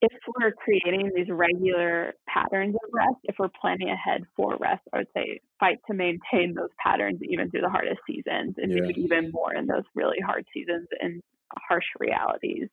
if 0.02 0.12
we're 0.38 0.52
creating 0.52 1.10
these 1.14 1.28
regular 1.30 2.12
patterns 2.28 2.74
of 2.74 2.90
rest 2.92 3.16
if 3.24 3.36
we're 3.38 3.50
planning 3.60 3.90
ahead 3.90 4.22
for 4.36 4.56
rest 4.60 4.82
i 4.92 4.98
would 4.98 5.08
say 5.14 5.40
fight 5.58 5.78
to 5.86 5.94
maintain 5.94 6.54
those 6.54 6.68
patterns 6.82 7.18
even 7.22 7.50
through 7.50 7.62
the 7.62 7.68
hardest 7.68 8.00
seasons 8.06 8.54
and 8.58 8.72
yeah. 8.72 8.80
maybe 8.80 9.00
even 9.00 9.30
more 9.30 9.54
in 9.54 9.66
those 9.66 9.84
really 9.94 10.20
hard 10.20 10.44
seasons 10.52 10.86
and 11.00 11.22
harsh 11.68 11.86
realities 11.98 12.68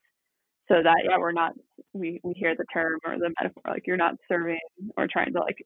so 0.68 0.76
that 0.82 0.96
yeah 1.08 1.16
we're 1.18 1.32
not 1.32 1.52
we 1.92 2.20
we 2.22 2.34
hear 2.34 2.54
the 2.56 2.64
term 2.72 2.98
or 3.06 3.18
the 3.18 3.32
metaphor 3.40 3.62
like 3.68 3.86
you're 3.86 3.96
not 3.96 4.14
serving 4.28 4.58
or 4.96 5.06
trying 5.06 5.32
to 5.32 5.40
like 5.40 5.64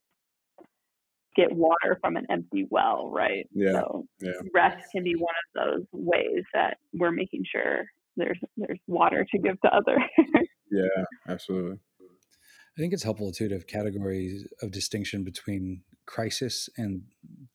get 1.38 1.52
water 1.52 1.96
from 2.00 2.16
an 2.16 2.26
empty 2.30 2.66
well, 2.68 3.10
right? 3.12 3.48
Yeah. 3.52 3.72
So 3.72 4.06
yeah. 4.20 4.32
rest 4.52 4.84
can 4.92 5.04
be 5.04 5.14
one 5.14 5.34
of 5.46 5.64
those 5.64 5.86
ways 5.92 6.42
that 6.52 6.78
we're 6.92 7.12
making 7.12 7.44
sure 7.50 7.84
there's 8.16 8.38
there's 8.56 8.80
water 8.88 9.24
to 9.30 9.38
give 9.38 9.60
to 9.60 9.68
others. 9.68 10.02
yeah, 10.70 11.04
absolutely. 11.28 11.78
I 12.00 12.80
think 12.80 12.92
it's 12.92 13.02
helpful 13.02 13.32
too 13.32 13.48
to 13.48 13.54
have 13.54 13.66
categories 13.66 14.46
of 14.62 14.70
distinction 14.70 15.24
between 15.24 15.82
crisis 16.06 16.68
and 16.76 17.02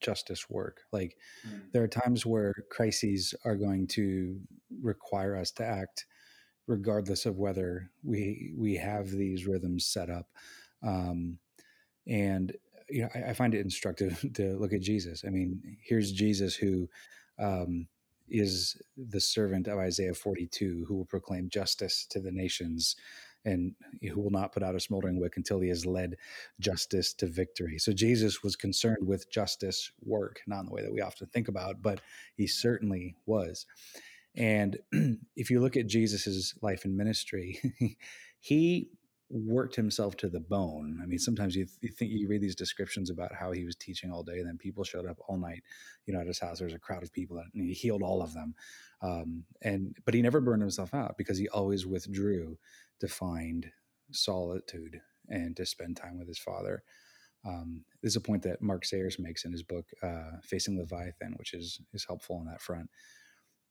justice 0.02 0.50
work. 0.50 0.82
Like 0.92 1.16
mm. 1.48 1.62
there 1.72 1.82
are 1.82 1.88
times 1.88 2.26
where 2.26 2.54
crises 2.70 3.34
are 3.46 3.56
going 3.56 3.88
to 3.88 4.40
require 4.82 5.38
us 5.38 5.52
to 5.52 5.66
act 5.66 6.06
regardless 6.68 7.26
of 7.26 7.38
whether 7.38 7.90
we 8.04 8.54
we 8.58 8.76
have 8.76 9.10
these 9.10 9.48
rhythms 9.48 9.86
set 9.86 10.10
up. 10.10 10.28
Um, 10.86 11.40
and 12.08 12.54
you 12.90 13.04
know, 13.04 13.10
I, 13.16 13.30
I, 13.30 13.34
find 13.34 13.56
it 13.56 13.62
instructive 13.62 14.26
to 14.36 14.58
look 14.58 14.74
at 14.74 14.82
Jesus. 14.82 15.24
I 15.26 15.30
mean, 15.30 15.78
here's 15.82 16.12
Jesus 16.12 16.56
who 16.56 16.90
um, 17.40 17.88
is 18.30 18.82
the 18.98 19.20
servant 19.22 19.68
of 19.68 19.80
Isaiah 19.80 20.14
42, 20.14 20.86
who 20.88 20.96
will 20.96 21.06
proclaim 21.06 21.50
justice 21.50 22.06
to 22.10 22.20
the 22.20 22.32
nations 22.32 22.96
and 23.46 23.76
who 24.02 24.22
will 24.22 24.32
not 24.32 24.54
put 24.54 24.64
out 24.64 24.76
a 24.76 24.80
smoldering 24.80 25.20
wick 25.20 25.34
until 25.36 25.60
he 25.60 25.68
has 25.70 25.86
led 25.86 26.16
justice 26.60 27.14
to 27.14 27.28
victory. 27.28 27.78
So 27.78 27.92
Jesus 27.92 28.42
was 28.42 28.56
concerned 28.56 29.06
with 29.06 29.30
justice 29.30 29.92
work, 30.04 30.42
not 30.48 30.62
in 30.62 30.66
the 30.68 30.72
way 30.72 30.82
that 30.82 30.94
we 30.94 31.02
often 31.02 31.28
think 31.28 31.48
about, 31.50 31.82
but 31.82 32.00
he 32.36 32.48
certainly 32.48 33.16
was. 33.26 33.66
And 34.36 34.78
if 35.36 35.50
you 35.50 35.60
look 35.60 35.78
at 35.78 35.88
Jesus's 35.88 36.56
life 36.62 36.86
and 36.86 36.96
ministry, 36.96 37.60
he 38.40 38.90
worked 39.34 39.76
himself 39.76 40.16
to 40.18 40.30
the 40.30 40.40
bone. 40.40 41.00
I 41.02 41.08
mean, 41.08 41.18
sometimes 41.18 41.56
you, 41.56 41.66
th- 41.66 41.78
you, 41.82 41.90
think 41.90 42.12
you 42.12 42.28
read 42.28 42.42
these 42.42 42.56
descriptions 42.56 43.10
about 43.10 43.34
how 43.34 43.52
he 43.52 43.66
was 43.66 43.76
teaching 43.76 44.12
all 44.12 44.24
day, 44.24 44.38
and 44.38 44.48
then 44.48 44.58
people 44.58 44.84
showed 44.84 45.08
up 45.08 45.18
all 45.28 45.38
night. 45.38 45.64
You 46.06 46.14
know, 46.14 46.22
at 46.22 46.28
his 46.28 46.40
house, 46.40 46.60
there 46.60 46.68
was 46.68 46.76
a 46.76 46.80
crowd 46.80 47.04
of 47.04 47.12
people, 47.12 47.38
and 47.38 47.68
he 47.68 47.74
healed 47.74 48.04
all 48.04 48.22
of 48.22 48.34
them. 48.34 48.54
Um, 49.02 49.44
and 49.62 49.96
but 50.06 50.14
he 50.14 50.22
never 50.22 50.40
burned 50.40 50.62
himself 50.62 50.94
out 50.94 51.18
because 51.18 51.38
he 51.38 51.50
always 51.50 51.86
withdrew 51.86 52.58
to 53.00 53.08
find 53.08 53.72
solitude 54.12 55.02
and 55.30 55.58
to 55.58 55.66
spend 55.66 55.98
time 55.98 56.20
with 56.20 56.28
his 56.28 56.40
father. 56.40 56.84
Um, 57.46 57.84
this 58.02 58.12
is 58.12 58.18
a 58.18 58.22
point 58.22 58.44
that 58.44 58.62
Mark 58.62 58.86
Sayers 58.86 59.20
makes 59.20 59.46
in 59.46 59.52
his 59.52 59.64
book 59.64 59.86
uh, 60.04 60.38
"Facing 60.44 60.78
Leviathan," 60.78 61.34
which 61.38 61.54
is 61.54 61.82
is 61.94 62.06
helpful 62.06 62.38
on 62.38 62.46
that 62.46 62.62
front. 62.62 62.90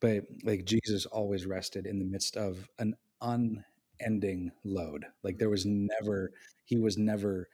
But 0.01 0.25
like 0.43 0.65
Jesus 0.65 1.07
always 1.07 1.47
rested 1.47 1.87
in 1.87 2.01
the 2.01 2.05
midst 2.05 2.37
of 2.37 2.69
an 2.79 2.97
un 3.21 3.65
ending 4.05 4.51
load. 4.65 5.07
Like 5.23 5.39
there 5.39 5.51
was 5.51 5.65
never, 5.67 6.33
he 6.65 6.79
was 6.79 6.97
never 6.99 7.49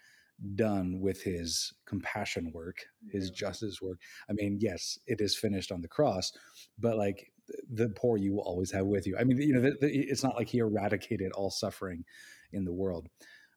done 0.54 1.00
with 1.00 1.22
his 1.22 1.72
compassion 1.86 2.52
work, 2.52 2.76
his 3.10 3.30
justice 3.30 3.80
work. 3.82 3.98
I 4.30 4.32
mean, 4.34 4.58
yes, 4.60 4.98
it 5.06 5.20
is 5.20 5.36
finished 5.36 5.72
on 5.72 5.82
the 5.82 5.88
cross, 5.88 6.32
but 6.78 6.96
like 6.96 7.32
the 7.72 7.88
poor 7.90 8.16
you 8.16 8.34
will 8.34 8.42
always 8.42 8.70
have 8.72 8.86
with 8.86 9.06
you. 9.06 9.16
I 9.18 9.24
mean, 9.24 9.40
you 9.40 9.54
know, 9.54 9.60
the, 9.60 9.76
the, 9.80 9.88
it's 9.90 10.22
not 10.22 10.36
like 10.36 10.48
he 10.48 10.58
eradicated 10.58 11.32
all 11.32 11.50
suffering 11.50 12.04
in 12.52 12.64
the 12.64 12.72
world. 12.72 13.08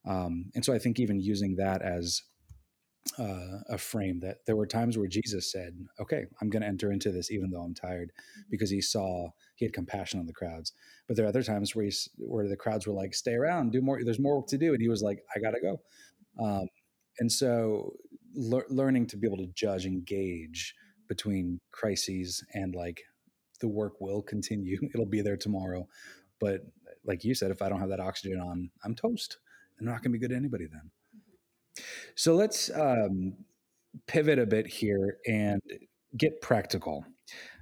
Um, 0.05 0.45
and 0.55 0.65
so 0.65 0.73
I 0.73 0.79
think 0.79 0.99
even 0.99 1.19
using 1.19 1.55
that 1.57 1.81
as 1.81 2.23
uh, 3.17 3.59
a 3.69 3.77
frame 3.77 4.19
that 4.19 4.45
there 4.45 4.55
were 4.55 4.67
times 4.67 4.97
where 4.97 5.07
Jesus 5.07 5.51
said, 5.51 5.75
"Okay, 5.99 6.25
I'm 6.41 6.49
going 6.49 6.61
to 6.61 6.67
enter 6.67 6.91
into 6.91 7.11
this 7.11 7.31
even 7.31 7.49
though 7.49 7.61
I'm 7.61 7.73
tired," 7.73 8.11
mm-hmm. 8.11 8.41
because 8.49 8.69
he 8.69 8.81
saw 8.81 9.29
he 9.55 9.65
had 9.65 9.73
compassion 9.73 10.19
on 10.19 10.27
the 10.27 10.33
crowds. 10.33 10.73
But 11.07 11.17
there 11.17 11.25
are 11.25 11.29
other 11.29 11.43
times 11.43 11.75
where 11.75 11.85
he's 11.85 12.09
where 12.17 12.47
the 12.47 12.55
crowds 12.55 12.87
were 12.87 12.93
like, 12.93 13.13
"Stay 13.13 13.33
around, 13.33 13.71
do 13.71 13.81
more. 13.81 14.03
There's 14.03 14.19
more 14.19 14.37
work 14.37 14.47
to 14.47 14.57
do," 14.57 14.73
and 14.73 14.81
he 14.81 14.89
was 14.89 15.01
like, 15.01 15.23
"I 15.35 15.39
got 15.39 15.51
to 15.51 15.61
go." 15.61 15.81
Um, 16.39 16.67
and 17.19 17.31
so, 17.31 17.93
le- 18.35 18.69
learning 18.69 19.07
to 19.07 19.17
be 19.17 19.27
able 19.27 19.37
to 19.37 19.51
judge 19.53 19.85
and 19.85 20.05
gauge 20.05 20.75
between 21.07 21.59
crises 21.71 22.43
and 22.53 22.75
like 22.75 23.01
the 23.59 23.67
work 23.67 23.99
will 23.99 24.21
continue. 24.21 24.79
It'll 24.93 25.05
be 25.05 25.21
there 25.21 25.37
tomorrow, 25.37 25.87
but 26.39 26.61
like 27.03 27.23
you 27.23 27.33
said, 27.33 27.51
if 27.51 27.61
I 27.61 27.69
don't 27.69 27.79
have 27.79 27.89
that 27.89 27.99
oxygen 27.99 28.39
on, 28.39 28.69
I'm 28.83 28.95
toast. 28.95 29.37
I'm 29.79 29.85
not 29.85 30.03
going 30.03 30.03
to 30.03 30.09
be 30.11 30.19
good 30.19 30.29
to 30.29 30.35
anybody 30.35 30.67
then. 30.71 30.91
So 32.15 32.35
let's 32.35 32.69
um, 32.69 33.33
pivot 34.07 34.39
a 34.39 34.45
bit 34.45 34.67
here 34.67 35.17
and 35.27 35.61
get 36.17 36.41
practical 36.41 37.05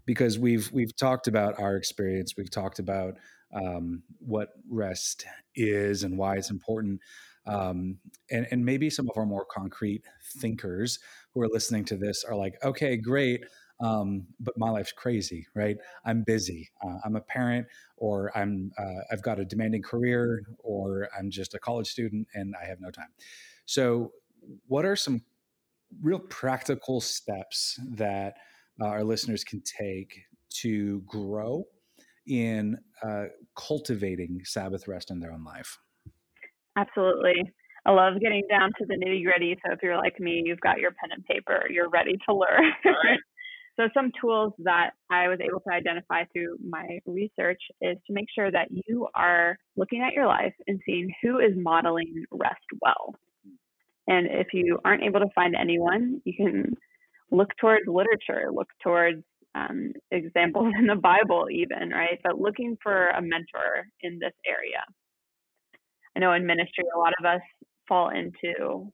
because 0.05 0.39
we've 0.39 0.71
we've 0.71 0.95
talked 0.95 1.27
about 1.27 1.59
our 1.59 1.75
experience. 1.75 2.35
We've 2.37 2.51
talked 2.51 2.79
about 2.79 3.15
um, 3.53 4.03
what 4.19 4.49
rest 4.69 5.25
is 5.55 6.03
and 6.03 6.17
why 6.17 6.37
it's 6.37 6.49
important. 6.49 6.99
Um, 7.45 7.97
and, 8.29 8.47
and 8.51 8.63
maybe 8.63 8.89
some 8.89 9.09
of 9.09 9.17
our 9.17 9.25
more 9.25 9.45
concrete 9.45 10.03
thinkers 10.37 10.99
who 11.33 11.41
are 11.41 11.47
listening 11.47 11.85
to 11.85 11.97
this 11.97 12.23
are 12.23 12.35
like, 12.35 12.55
okay, 12.63 12.95
great. 12.97 13.43
Um, 13.79 14.27
but 14.39 14.57
my 14.57 14.69
life's 14.69 14.91
crazy, 14.91 15.47
right? 15.55 15.77
I'm 16.05 16.23
busy. 16.23 16.69
Uh, 16.83 16.97
I'm 17.05 17.15
a 17.15 17.21
parent, 17.21 17.65
or 17.95 18.37
I'm 18.37 18.71
uh, 18.77 19.01
I've 19.11 19.23
got 19.23 19.39
a 19.39 19.45
demanding 19.45 19.81
career, 19.81 20.43
or 20.59 21.09
I'm 21.17 21.31
just 21.31 21.53
a 21.53 21.59
college 21.59 21.87
student 21.87 22.27
and 22.33 22.55
I 22.61 22.65
have 22.65 22.81
no 22.81 22.91
time. 22.91 23.07
So, 23.69 24.13
what 24.65 24.83
are 24.83 24.95
some 24.95 25.21
real 26.01 26.17
practical 26.17 26.99
steps 26.99 27.79
that 27.91 28.33
uh, 28.81 28.85
our 28.85 29.03
listeners 29.03 29.43
can 29.43 29.61
take 29.61 30.23
to 30.61 31.01
grow 31.01 31.65
in 32.25 32.79
uh, 33.03 33.25
cultivating 33.55 34.41
Sabbath 34.43 34.87
rest 34.87 35.11
in 35.11 35.19
their 35.19 35.31
own 35.31 35.43
life? 35.43 35.77
Absolutely. 36.79 37.43
I 37.85 37.91
love 37.91 38.19
getting 38.19 38.41
down 38.49 38.71
to 38.79 38.87
the 38.87 38.95
nitty 38.95 39.23
gritty. 39.23 39.55
So 39.63 39.71
if 39.71 39.83
you're 39.83 39.97
like 39.97 40.19
me, 40.19 40.41
you've 40.43 40.61
got 40.61 40.79
your 40.79 40.89
pen 40.89 41.11
and 41.11 41.23
paper, 41.25 41.67
you're 41.69 41.89
ready 41.89 42.17
to 42.27 42.33
learn. 42.33 42.71
Right. 42.83 43.19
so 43.79 43.87
some 43.93 44.11
tools 44.19 44.53
that 44.63 44.93
I 45.11 45.27
was 45.27 45.37
able 45.41 45.59
to 45.59 45.71
identify 45.71 46.23
through 46.33 46.57
my 46.67 46.97
research 47.05 47.61
is 47.81 47.97
to 48.07 48.13
make 48.13 48.29
sure 48.33 48.49
that 48.49 48.69
you 48.71 49.07
are 49.13 49.59
looking 49.77 50.01
at 50.01 50.13
your 50.13 50.25
life 50.25 50.55
and 50.65 50.79
seeing 50.87 51.13
who 51.21 51.37
is 51.37 51.51
modeling 51.55 52.23
rest 52.31 52.65
well. 52.81 53.13
And 54.09 54.27
if 54.29 54.47
you 54.53 54.79
aren't 54.83 55.03
able 55.03 55.19
to 55.19 55.29
find 55.35 55.55
anyone, 55.55 56.19
you 56.25 56.33
can 56.33 56.75
look 57.31 57.49
towards 57.61 57.87
literature, 57.87 58.49
look 58.51 58.67
towards 58.83 59.23
um, 59.55 59.93
examples 60.11 60.73
in 60.79 60.87
the 60.87 60.95
Bible, 60.95 61.47
even, 61.51 61.91
right? 61.91 62.19
But 62.23 62.39
looking 62.39 62.75
for 62.81 63.09
a 63.09 63.21
mentor 63.21 63.87
in 64.01 64.19
this 64.19 64.33
area. 64.47 64.83
I 66.15 66.19
know 66.19 66.33
in 66.33 66.45
ministry, 66.45 66.83
a 66.93 66.97
lot 66.99 67.13
of 67.19 67.25
us 67.25 67.41
fall 67.87 68.09
into 68.09 68.91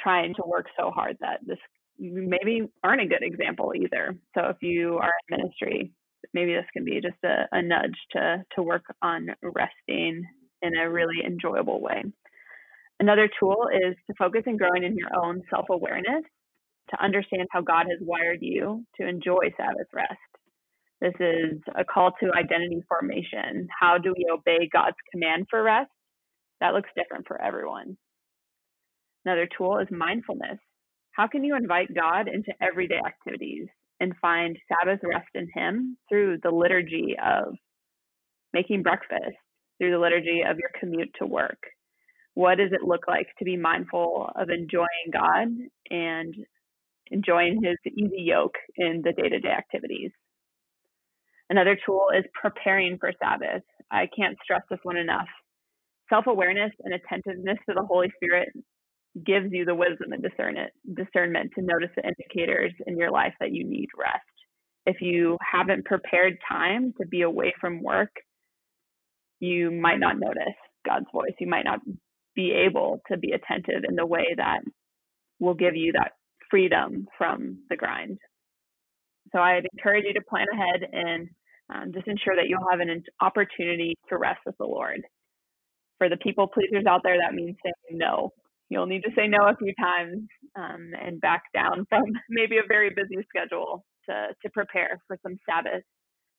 trying 0.00 0.34
to 0.34 0.42
work 0.46 0.66
so 0.78 0.90
hard 0.90 1.16
that 1.20 1.40
this 1.46 1.58
maybe 1.98 2.62
aren't 2.82 3.02
a 3.02 3.06
good 3.06 3.22
example 3.22 3.72
either. 3.76 4.14
So 4.34 4.46
if 4.46 4.56
you 4.62 4.98
are 4.98 5.10
in 5.28 5.38
ministry, 5.38 5.92
maybe 6.32 6.54
this 6.54 6.64
can 6.72 6.84
be 6.84 7.00
just 7.00 7.22
a, 7.24 7.46
a 7.52 7.60
nudge 7.60 7.96
to 8.12 8.44
to 8.54 8.62
work 8.62 8.84
on 9.02 9.28
resting 9.42 10.24
in 10.62 10.76
a 10.76 10.90
really 10.90 11.24
enjoyable 11.24 11.80
way. 11.80 12.04
Another 13.00 13.28
tool 13.38 13.68
is 13.72 13.94
to 14.06 14.14
focus 14.18 14.42
and 14.46 14.58
growing 14.58 14.82
in 14.82 14.96
your 14.96 15.10
own 15.14 15.42
self 15.50 15.66
awareness 15.70 16.24
to 16.90 17.04
understand 17.04 17.46
how 17.50 17.60
God 17.60 17.86
has 17.90 17.98
wired 18.00 18.38
you 18.40 18.84
to 19.00 19.06
enjoy 19.06 19.52
Sabbath 19.56 19.86
rest. 19.92 20.18
This 21.00 21.14
is 21.20 21.60
a 21.76 21.84
call 21.84 22.10
to 22.20 22.32
identity 22.36 22.82
formation. 22.88 23.68
How 23.78 23.98
do 23.98 24.12
we 24.16 24.26
obey 24.32 24.68
God's 24.72 24.96
command 25.12 25.46
for 25.48 25.62
rest? 25.62 25.90
That 26.60 26.74
looks 26.74 26.90
different 26.96 27.26
for 27.28 27.40
everyone. 27.40 27.96
Another 29.24 29.48
tool 29.56 29.78
is 29.78 29.88
mindfulness. 29.90 30.58
How 31.12 31.28
can 31.28 31.44
you 31.44 31.56
invite 31.56 31.94
God 31.94 32.26
into 32.26 32.52
everyday 32.60 32.98
activities 33.04 33.66
and 34.00 34.14
find 34.20 34.56
Sabbath 34.68 35.00
rest 35.04 35.28
in 35.34 35.48
Him 35.54 35.96
through 36.08 36.38
the 36.42 36.50
liturgy 36.50 37.16
of 37.24 37.54
making 38.52 38.82
breakfast, 38.82 39.36
through 39.78 39.92
the 39.92 39.98
liturgy 39.98 40.42
of 40.48 40.58
your 40.58 40.70
commute 40.80 41.10
to 41.20 41.26
work, 41.26 41.58
what 42.38 42.58
does 42.58 42.70
it 42.70 42.86
look 42.86 43.08
like 43.08 43.26
to 43.36 43.44
be 43.44 43.56
mindful 43.56 44.30
of 44.36 44.48
enjoying 44.48 45.10
God 45.12 45.48
and 45.90 46.32
enjoying 47.10 47.60
his 47.60 47.76
easy 47.92 48.22
yoke 48.22 48.54
in 48.76 49.02
the 49.02 49.12
day 49.12 49.28
to 49.28 49.40
day 49.40 49.48
activities? 49.48 50.12
Another 51.50 51.76
tool 51.84 52.06
is 52.16 52.24
preparing 52.40 52.96
for 53.00 53.10
Sabbath. 53.20 53.64
I 53.90 54.06
can't 54.16 54.38
stress 54.40 54.60
this 54.70 54.78
one 54.84 54.96
enough. 54.96 55.26
Self 56.08 56.28
awareness 56.28 56.70
and 56.84 56.94
attentiveness 56.94 57.58
to 57.68 57.74
the 57.74 57.84
Holy 57.84 58.12
Spirit 58.14 58.50
gives 59.26 59.48
you 59.50 59.64
the 59.64 59.74
wisdom 59.74 60.12
and 60.12 60.22
discernment, 60.22 60.70
discernment 60.94 61.50
to 61.56 61.64
notice 61.64 61.90
the 61.96 62.04
indicators 62.04 62.72
in 62.86 62.96
your 62.96 63.10
life 63.10 63.34
that 63.40 63.50
you 63.50 63.64
need 63.64 63.88
rest. 63.98 64.22
If 64.86 65.00
you 65.00 65.38
haven't 65.42 65.86
prepared 65.86 66.38
time 66.48 66.94
to 67.00 67.06
be 67.08 67.22
away 67.22 67.52
from 67.60 67.82
work, 67.82 68.12
you 69.40 69.72
might 69.72 69.98
not 69.98 70.20
notice 70.20 70.54
God's 70.86 71.06
voice. 71.12 71.34
You 71.40 71.48
might 71.48 71.64
not 71.64 71.80
be 72.38 72.52
able 72.52 73.02
to 73.10 73.18
be 73.18 73.32
attentive 73.32 73.82
in 73.88 73.96
the 73.96 74.06
way 74.06 74.26
that 74.36 74.60
will 75.40 75.54
give 75.54 75.74
you 75.74 75.90
that 75.90 76.12
freedom 76.48 77.08
from 77.18 77.58
the 77.68 77.76
grind. 77.76 78.16
So 79.32 79.40
I'd 79.40 79.66
encourage 79.72 80.04
you 80.06 80.14
to 80.14 80.20
plan 80.20 80.46
ahead 80.52 80.88
and 80.92 81.28
um, 81.74 81.92
just 81.92 82.06
ensure 82.06 82.36
that 82.36 82.46
you'll 82.48 82.70
have 82.70 82.78
an 82.78 83.02
opportunity 83.20 83.96
to 84.08 84.16
rest 84.16 84.38
with 84.46 84.56
the 84.56 84.66
Lord. 84.66 85.00
For 85.98 86.08
the 86.08 86.16
people 86.16 86.46
pleasers 86.46 86.86
out 86.88 87.00
there, 87.02 87.18
that 87.18 87.34
means 87.34 87.56
saying 87.60 87.98
no. 87.98 88.32
You'll 88.68 88.86
need 88.86 89.02
to 89.02 89.10
say 89.16 89.26
no 89.26 89.48
a 89.48 89.56
few 89.56 89.74
times 89.74 90.22
um, 90.54 90.92
and 90.94 91.20
back 91.20 91.42
down 91.52 91.86
from 91.88 92.04
maybe 92.30 92.58
a 92.58 92.68
very 92.68 92.90
busy 92.90 93.18
schedule 93.28 93.84
to, 94.08 94.28
to 94.42 94.50
prepare 94.50 95.00
for 95.08 95.18
some 95.24 95.34
Sabbath 95.44 95.82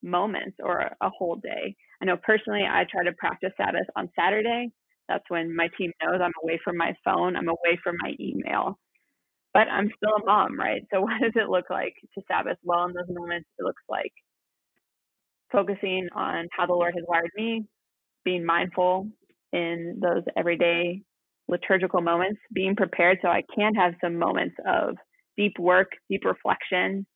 moments 0.01 0.55
or 0.63 0.79
a 0.79 1.09
whole 1.09 1.35
day. 1.35 1.75
I 2.01 2.05
know 2.05 2.15
personally, 2.15 2.63
I 2.63 2.85
try 2.89 3.03
to 3.03 3.11
practice 3.19 3.51
Sabbath 3.57 3.87
on 3.97 4.09
Saturday 4.17 4.71
that's 5.09 5.29
when 5.29 5.55
my 5.55 5.67
team 5.77 5.91
knows 6.01 6.21
I'm 6.23 6.31
away 6.43 6.59
from 6.63 6.77
my 6.77 6.93
phone, 7.03 7.35
I'm 7.35 7.49
away 7.49 7.79
from 7.83 7.95
my 8.01 8.13
email. 8.19 8.77
But 9.53 9.67
I'm 9.67 9.89
still 9.97 10.15
a 10.21 10.25
mom, 10.25 10.57
right? 10.57 10.83
So 10.93 11.01
what 11.01 11.19
does 11.21 11.33
it 11.35 11.49
look 11.49 11.65
like 11.69 11.95
to 12.15 12.21
Sabbath? 12.27 12.57
Well, 12.63 12.85
in 12.85 12.93
those 12.93 13.09
moments, 13.09 13.49
it 13.57 13.63
looks 13.63 13.81
like 13.89 14.13
focusing 15.51 16.07
on 16.15 16.47
how 16.51 16.67
the 16.67 16.73
Lord 16.73 16.93
has 16.95 17.03
wired 17.07 17.31
me, 17.35 17.65
being 18.23 18.45
mindful 18.45 19.09
in 19.51 19.99
those 19.99 20.23
everyday 20.37 21.01
liturgical 21.47 22.01
moments, 22.01 22.39
being 22.53 22.75
prepared 22.75 23.17
so 23.23 23.27
I 23.27 23.41
can 23.55 23.73
have 23.73 23.95
some 24.01 24.17
moments 24.17 24.55
of 24.67 24.95
deep 25.35 25.57
work, 25.57 25.89
deep 26.09 26.23
reflection, 26.23 27.07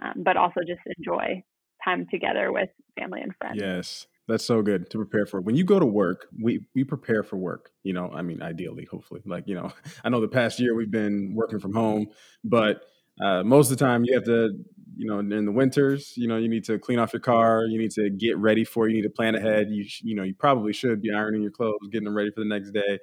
um, 0.00 0.22
but 0.24 0.36
also 0.36 0.60
just 0.60 0.80
enjoy 0.98 1.42
time 1.84 2.06
together 2.10 2.52
with 2.52 2.68
family 2.98 3.20
and 3.22 3.32
friends. 3.40 3.60
Yes. 3.60 4.06
That's 4.30 4.44
so 4.44 4.62
good 4.62 4.90
to 4.90 4.98
prepare 4.98 5.26
for. 5.26 5.40
When 5.40 5.56
you 5.56 5.64
go 5.64 5.78
to 5.78 5.86
work, 5.86 6.28
we 6.40 6.60
we 6.74 6.84
prepare 6.84 7.22
for 7.22 7.36
work. 7.36 7.70
You 7.82 7.92
know, 7.92 8.10
I 8.14 8.22
mean, 8.22 8.42
ideally, 8.42 8.86
hopefully. 8.90 9.20
Like, 9.26 9.44
you 9.46 9.54
know, 9.54 9.72
I 10.04 10.08
know 10.08 10.20
the 10.20 10.28
past 10.28 10.60
year 10.60 10.74
we've 10.74 10.90
been 10.90 11.34
working 11.34 11.58
from 11.58 11.74
home, 11.74 12.06
but 12.44 12.82
uh, 13.22 13.42
most 13.42 13.70
of 13.70 13.78
the 13.78 13.84
time 13.84 14.04
you 14.04 14.14
have 14.14 14.24
to, 14.24 14.50
you 14.96 15.06
know, 15.06 15.18
in 15.18 15.44
the 15.44 15.52
winters, 15.52 16.14
you 16.16 16.28
know, 16.28 16.36
you 16.36 16.48
need 16.48 16.64
to 16.64 16.78
clean 16.78 16.98
off 16.98 17.12
your 17.12 17.20
car. 17.20 17.64
You 17.64 17.78
need 17.78 17.90
to 17.92 18.08
get 18.10 18.38
ready 18.38 18.64
for. 18.64 18.88
You 18.88 18.94
need 18.96 19.02
to 19.02 19.10
plan 19.10 19.34
ahead. 19.34 19.68
You 19.70 19.84
you 20.02 20.14
know, 20.14 20.22
you 20.22 20.34
probably 20.34 20.72
should 20.72 21.02
be 21.02 21.12
ironing 21.12 21.42
your 21.42 21.50
clothes, 21.50 21.88
getting 21.90 22.04
them 22.04 22.16
ready 22.16 22.30
for 22.30 22.40
the 22.40 22.48
next 22.48 22.70
day 22.70 22.98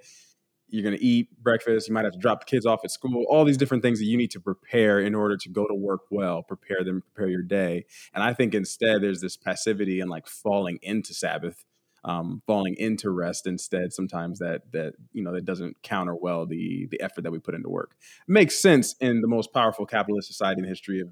you're 0.70 0.84
going 0.84 0.98
to 0.98 1.04
eat 1.04 1.30
breakfast 1.42 1.88
you 1.88 1.94
might 1.94 2.04
have 2.06 2.14
to 2.14 2.20
drop 2.20 2.42
the 2.42 2.46
kids 2.46 2.66
off 2.66 2.82
at 2.84 2.92
school 2.92 3.26
all 3.30 3.46
these 3.46 3.58
different 3.58 3.84
things 3.84 4.00
that 4.00 4.06
you 4.06 4.18
need 4.18 4.32
to 4.32 4.40
prepare 4.40 5.00
in 5.00 5.16
order 5.16 5.38
to 5.38 5.50
go 5.50 5.66
to 5.66 5.74
work 5.74 6.02
well 6.12 6.44
prepare 6.44 6.84
them 6.84 7.02
prepare 7.14 7.30
your 7.30 7.42
day. 7.42 7.86
And 8.14 8.24
i 8.24 8.34
think 8.34 8.54
instead 8.54 9.02
there's 9.02 9.22
this 9.22 9.38
passivity 9.38 10.00
and 10.00 10.10
like 10.10 10.28
falling 10.28 10.80
into 10.82 11.14
sabbath 11.14 11.64
um, 12.04 12.42
falling 12.48 12.76
into 12.78 13.10
rest 13.10 13.48
instead 13.48 13.92
sometimes 13.92 14.40
that 14.40 14.72
that 14.72 14.94
you 15.12 15.24
know 15.24 15.34
that 15.34 15.46
doesn't 15.46 15.82
counter 15.84 16.16
well 16.16 16.46
the 16.46 16.88
the 16.90 17.02
effort 17.02 17.24
that 17.24 17.32
we 17.32 17.40
put 17.40 17.56
into 17.56 17.70
work. 17.70 17.96
It 18.28 18.32
makes 18.32 18.58
sense 18.58 18.96
in 19.02 19.22
the 19.22 19.28
most 19.28 19.52
powerful 19.54 19.86
capitalist 19.86 20.28
society 20.28 20.60
in 20.60 20.64
the 20.64 20.70
history 20.70 21.02
of 21.02 21.10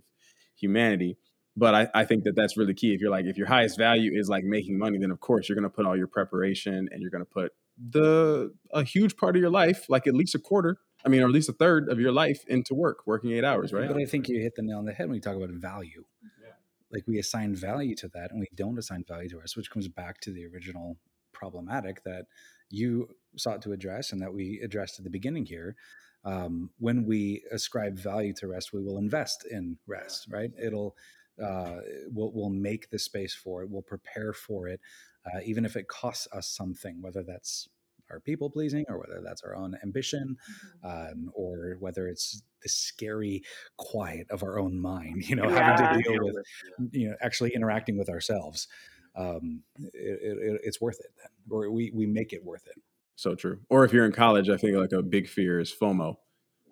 humanity 0.56 1.18
but 1.58 1.74
I, 1.74 1.88
I 1.94 2.06
think 2.06 2.26
that 2.26 2.36
that's 2.36 2.58
really 2.58 2.74
key. 2.74 2.94
If 2.94 3.02
you're 3.02 3.12
like 3.12 3.26
if 3.26 3.38
your 3.38 3.48
highest 3.48 3.78
value 3.78 4.12
is 4.14 4.30
like 4.30 4.44
making 4.44 4.78
money 4.78 4.98
then 4.98 5.12
of 5.12 5.20
course 5.20 5.50
you're 5.50 5.56
going 5.56 5.70
to 5.70 5.76
put 5.76 5.86
all 5.86 5.98
your 5.98 6.08
preparation 6.08 6.88
and 6.92 7.02
you're 7.02 7.12
going 7.12 7.26
to 7.26 7.30
put 7.32 7.52
the 7.78 8.54
a 8.72 8.84
huge 8.84 9.18
part 9.18 9.36
of 9.36 9.42
your 9.42 9.50
life, 9.50 9.86
like 9.90 10.08
at 10.08 10.14
least 10.14 10.36
a 10.36 10.40
quarter 10.40 10.80
I 11.06 11.10
mean, 11.10 11.22
or 11.22 11.26
at 11.26 11.32
least 11.32 11.50
a 11.50 11.54
third 11.54 11.90
of 11.90 12.00
your 12.00 12.12
life 12.12 12.44
into 12.48 12.74
work, 12.74 13.06
working 13.06 13.32
eight 13.32 13.44
hours, 13.44 13.72
right? 13.72 13.88
But 13.88 13.98
I 13.98 14.06
think 14.06 14.28
you 14.28 14.42
hit 14.42 14.56
the 14.56 14.64
nail 14.64 14.80
on 14.80 14.86
the 14.86 14.94
head 14.94 15.08
when 15.08 15.16
you 15.16 15.22
talk 15.22 15.36
about 15.36 15.50
value. 15.52 16.04
Yeah. 16.44 16.54
Like 16.92 17.04
we 17.06 17.20
assign 17.20 17.56
value 17.56 17.96
to 17.98 18.08
that 18.10 18.32
and 18.32 18.40
we 18.40 18.48
don't 18.56 18.80
assign 18.80 19.04
value 19.08 19.30
to 19.30 19.40
us, 19.40 19.56
which 19.56 19.70
comes 19.70 19.88
back 19.88 20.20
to 20.22 20.32
the 20.32 20.48
original 20.48 20.98
problematic 21.32 22.04
that 22.06 22.26
you 22.72 23.10
sought 23.38 23.62
to 23.62 23.72
address 23.72 24.12
and 24.12 24.22
that 24.22 24.34
we 24.34 24.60
addressed 24.64 24.98
at 24.98 25.04
the 25.04 25.12
beginning 25.12 25.46
here. 25.46 25.76
Um, 26.24 26.72
when 26.80 27.06
we 27.06 27.44
ascribe 27.52 28.00
value 28.00 28.34
to 28.38 28.48
rest, 28.48 28.74
we 28.74 28.82
will 28.82 28.98
invest 28.98 29.46
in 29.46 29.78
rest, 29.86 30.26
right? 30.32 30.50
It'll 30.60 30.96
uh, 31.40 31.82
we'll, 32.08 32.32
we'll 32.34 32.50
make 32.50 32.90
the 32.90 32.98
space 32.98 33.36
for 33.36 33.62
it. 33.62 33.70
We'll 33.70 33.82
prepare 33.84 34.34
for 34.34 34.68
it, 34.68 34.80
uh, 35.26 35.40
even 35.46 35.66
if 35.66 35.76
it 35.76 35.88
costs 35.88 36.28
us 36.32 36.48
something, 36.48 37.02
whether 37.02 37.24
that's 37.24 37.68
our 38.12 38.20
people 38.20 38.50
pleasing 38.50 38.86
or 38.88 39.00
whether 39.00 39.22
that's 39.24 39.42
our 39.44 39.56
own 39.56 39.76
ambition 39.84 40.38
mm-hmm. 40.86 41.12
um, 41.12 41.32
or 41.34 41.78
whether 41.80 42.08
it's 42.08 42.44
the 42.62 42.70
scary 42.70 43.44
quiet 43.78 44.28
of 44.30 44.44
our 44.44 44.60
own 44.60 44.80
mind 44.80 45.28
you 45.28 45.36
know 45.36 45.50
yeah. 45.50 45.78
having 45.78 46.04
to 46.04 46.10
deal 46.10 46.24
with 46.24 46.36
you 46.92 47.10
know 47.10 47.16
actually 47.22 47.52
interacting 47.54 47.98
with 47.98 48.10
ourselves 48.10 48.68
um, 49.16 49.64
it, 49.80 50.20
it, 50.22 50.62
it's 50.64 50.82
worth 50.82 51.00
it 51.00 51.12
then 51.18 51.30
or 51.50 51.72
we, 51.72 51.92
we 51.96 52.06
make 52.06 52.34
it 52.34 52.44
worth 52.44 52.68
it 52.68 52.76
so 53.16 53.34
true 53.34 53.60
or 53.70 53.86
if 53.86 53.94
you're 53.94 54.06
in 54.06 54.12
college 54.12 54.50
i 54.50 54.58
think 54.58 54.76
like 54.76 54.92
a 54.92 55.02
big 55.02 55.28
fear 55.28 55.60
is 55.60 55.74
fomo 55.74 56.16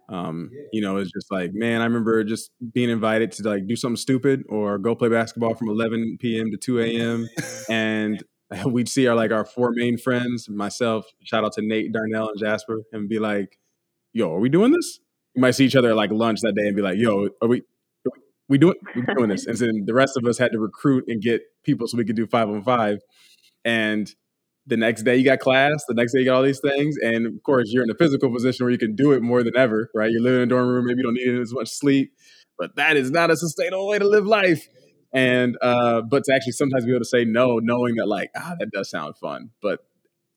um, 0.09 0.51
you 0.73 0.81
know, 0.81 0.97
it's 0.97 1.11
just 1.11 1.31
like, 1.31 1.51
man, 1.53 1.81
I 1.81 1.85
remember 1.85 2.23
just 2.25 2.51
being 2.73 2.89
invited 2.89 3.31
to 3.33 3.49
like 3.49 3.67
do 3.67 3.75
something 3.77 3.95
stupid 3.95 4.43
or 4.49 4.77
go 4.77 4.95
play 4.95 5.07
basketball 5.07 5.55
from 5.55 5.69
11 5.69 6.17
p.m. 6.19 6.51
to 6.51 6.57
2 6.57 6.81
a.m. 6.81 7.29
and 7.69 8.21
we'd 8.65 8.89
see 8.89 9.07
our 9.07 9.15
like 9.15 9.31
our 9.31 9.45
four 9.45 9.71
main 9.73 9.97
friends, 9.97 10.49
myself, 10.49 11.05
shout 11.23 11.43
out 11.43 11.53
to 11.53 11.61
Nate, 11.61 11.91
Darnell, 11.91 12.29
and 12.29 12.39
Jasper, 12.39 12.81
and 12.91 13.09
be 13.09 13.19
like, 13.19 13.57
"Yo, 14.13 14.33
are 14.33 14.39
we 14.39 14.49
doing 14.49 14.71
this?" 14.71 14.99
We 15.35 15.41
might 15.41 15.51
see 15.51 15.65
each 15.65 15.75
other 15.75 15.89
at 15.89 15.95
like 15.95 16.11
lunch 16.11 16.41
that 16.41 16.53
day 16.55 16.67
and 16.67 16.75
be 16.75 16.81
like, 16.81 16.97
"Yo, 16.97 17.29
are 17.41 17.47
we?" 17.47 17.63
We 18.49 18.57
doing 18.57 18.75
we 18.93 19.01
doing 19.15 19.29
this, 19.29 19.47
and 19.47 19.57
then 19.57 19.85
the 19.85 19.93
rest 19.93 20.17
of 20.17 20.25
us 20.25 20.37
had 20.37 20.51
to 20.51 20.59
recruit 20.59 21.05
and 21.07 21.21
get 21.21 21.41
people 21.63 21.87
so 21.87 21.97
we 21.97 22.03
could 22.03 22.17
do 22.17 22.27
five 22.27 22.49
on 22.49 22.61
five. 22.61 22.99
And 23.63 24.13
the 24.67 24.75
next 24.77 25.03
day 25.03 25.15
you 25.15 25.23
got 25.23 25.39
class, 25.39 25.83
the 25.87 25.93
next 25.93 26.13
day 26.13 26.19
you 26.19 26.25
got 26.25 26.35
all 26.35 26.43
these 26.43 26.59
things, 26.59 26.97
and 27.01 27.25
of 27.25 27.41
course 27.43 27.69
you're 27.71 27.83
in 27.83 27.89
a 27.89 27.95
physical 27.95 28.31
position 28.31 28.65
where 28.65 28.71
you 28.71 28.77
can 28.77 28.95
do 28.95 29.13
it 29.13 29.21
more 29.21 29.43
than 29.43 29.55
ever, 29.55 29.89
right? 29.95 30.11
You're 30.11 30.21
living 30.21 30.41
in 30.41 30.43
a 30.43 30.47
dorm 30.47 30.67
room, 30.67 30.85
maybe 30.85 30.99
you 30.99 31.03
don't 31.03 31.13
need 31.13 31.41
as 31.41 31.53
much 31.53 31.69
sleep, 31.69 32.11
but 32.57 32.75
that 32.75 32.97
is 32.97 33.11
not 33.11 33.31
a 33.31 33.37
sustainable 33.37 33.87
way 33.87 33.97
to 33.97 34.07
live 34.07 34.25
life 34.25 34.67
and 35.13 35.58
uh, 35.62 36.02
but 36.02 36.23
to 36.26 36.34
actually 36.34 36.54
sometimes 36.54 36.86
be 36.86 36.91
able 36.91 37.02
to 37.02 37.06
say 37.06 37.26
no, 37.26 37.60
knowing 37.60 37.95
that 37.95 38.08
like 38.08 38.32
ah 38.36 38.56
that 38.60 38.71
does 38.71 38.89
sound 38.89 39.17
fun, 39.17 39.52
but 39.62 39.80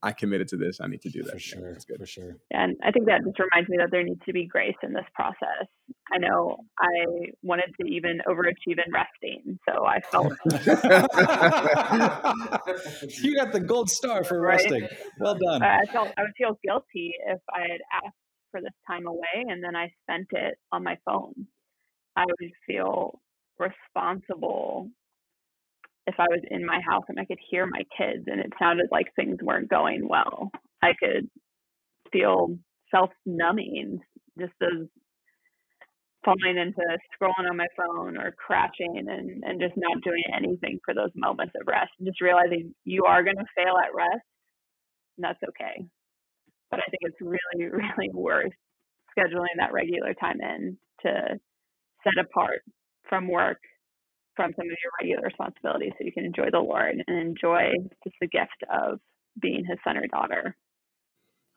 I 0.03 0.12
committed 0.12 0.49
to 0.49 0.57
this. 0.57 0.81
I 0.81 0.87
need 0.87 1.03
to 1.03 1.11
do 1.11 1.23
that. 1.25 1.33
For 1.33 1.39
sure. 1.39 1.73
That's 1.73 1.85
good. 1.85 1.99
For 1.99 2.07
sure. 2.07 2.37
And 2.53 2.77
I 2.85 2.93
think 2.93 3.07
that 3.07 3.25
just 3.25 3.39
reminds 3.41 3.69
me 3.69 3.79
that 3.79 3.91
there 3.91 4.03
needs 4.03 4.21
to 4.27 4.33
be 4.33 4.47
grace 4.47 4.77
in 4.83 4.93
this 4.93 5.07
process. 5.15 5.67
I 6.12 6.19
know 6.19 6.59
I 6.79 7.07
wanted 7.43 7.75
to 7.81 7.87
even 7.89 8.21
overachieve 8.29 8.79
in 8.79 8.93
resting. 8.93 9.59
So 9.69 9.87
I 9.87 10.01
felt. 10.01 10.33
you 13.23 13.37
got 13.37 13.53
the 13.53 13.61
gold 13.67 13.91
star 13.91 14.23
for 14.23 14.41
right? 14.41 14.62
resting. 14.62 14.87
Well 15.19 15.35
done. 15.35 15.62
I 15.62 15.85
felt 15.91 16.12
I 16.17 16.23
would 16.23 16.37
feel 16.37 16.59
guilty 16.62 17.15
if 17.27 17.41
I 17.53 17.62
had 17.62 17.81
asked 18.05 18.17
for 18.51 18.61
this 18.61 18.75
time 18.87 19.07
away 19.07 19.47
and 19.49 19.65
then 19.65 19.75
I 19.75 19.91
spent 20.05 20.29
it 20.31 20.59
on 20.71 20.85
my 20.85 20.99
phone. 21.05 21.49
I 22.15 22.27
would 22.27 22.53
feel 22.67 23.19
responsible 23.59 24.90
if 26.07 26.14
I 26.19 26.27
was 26.29 26.40
in 26.51 26.64
my 26.64 26.81
house 26.87 27.05
and 27.09 27.19
I 27.19 27.25
could 27.25 27.38
hear 27.51 27.66
my 27.66 27.83
kids 27.97 28.25
and 28.27 28.40
it 28.40 28.53
sounded 28.59 28.87
like 28.92 29.07
things 29.14 29.38
weren't 29.42 29.69
going 29.69 30.07
well. 30.09 30.51
I 30.83 30.92
could 31.01 31.29
feel 32.12 32.59
self 32.95 33.11
numbing, 33.25 34.01
just 34.38 34.53
as 34.62 34.87
falling 36.25 36.59
into 36.59 36.83
scrolling 37.14 37.49
on 37.49 37.57
my 37.57 37.66
phone 37.77 38.16
or 38.16 38.33
crashing 38.33 38.97
and, 38.99 39.09
and 39.45 39.61
just 39.61 39.75
not 39.77 40.03
doing 40.03 40.23
anything 40.35 40.79
for 40.85 40.95
those 40.95 41.11
moments 41.14 41.55
of 41.61 41.66
rest. 41.66 41.90
And 41.99 42.07
just 42.07 42.21
realizing 42.21 42.75
you 42.85 43.05
are 43.05 43.25
going 43.25 43.37
to 43.37 43.45
fail 43.57 43.75
at 43.79 43.95
rest, 43.95 44.27
and 45.16 45.25
that's 45.25 45.42
okay. 45.49 45.87
But 46.71 46.81
I 46.81 46.90
think 46.90 47.01
it's 47.03 47.21
really, 47.21 47.71
really 47.73 48.11
worth 48.12 48.53
scheduling 49.16 49.59
that 49.59 49.73
regular 49.73 50.14
time 50.14 50.40
in 50.40 50.77
to 51.03 51.12
set 52.05 52.25
apart 52.25 52.62
from 53.09 53.29
work, 53.29 53.59
from 54.35 54.53
some 54.57 54.66
of 54.66 54.77
your 54.83 54.92
regular 55.01 55.23
responsibilities, 55.23 55.92
so 55.99 56.05
you 56.05 56.12
can 56.12 56.25
enjoy 56.25 56.51
the 56.51 56.59
Lord 56.59 57.03
and 57.07 57.19
enjoy 57.19 57.73
just 58.05 58.16
the 58.21 58.29
gift 58.29 58.62
of 58.73 58.99
being 59.40 59.64
His 59.69 59.79
son 59.85 59.97
or 59.97 60.07
daughter. 60.07 60.57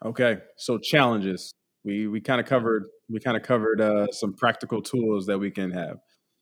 Okay, 0.06 0.38
so 0.58 0.78
challenges. 0.78 1.54
We 1.84 2.08
we 2.08 2.22
kind 2.22 2.40
of 2.40 2.48
covered 2.48 2.86
we 3.10 3.20
kind 3.20 3.36
of 3.36 3.44
covered 3.44 3.82
uh, 3.82 4.08
some 4.12 4.34
practical 4.34 4.82
tools 4.82 5.26
that 5.26 5.40
we 5.40 5.52
can 5.52 5.72
have. 5.72 5.98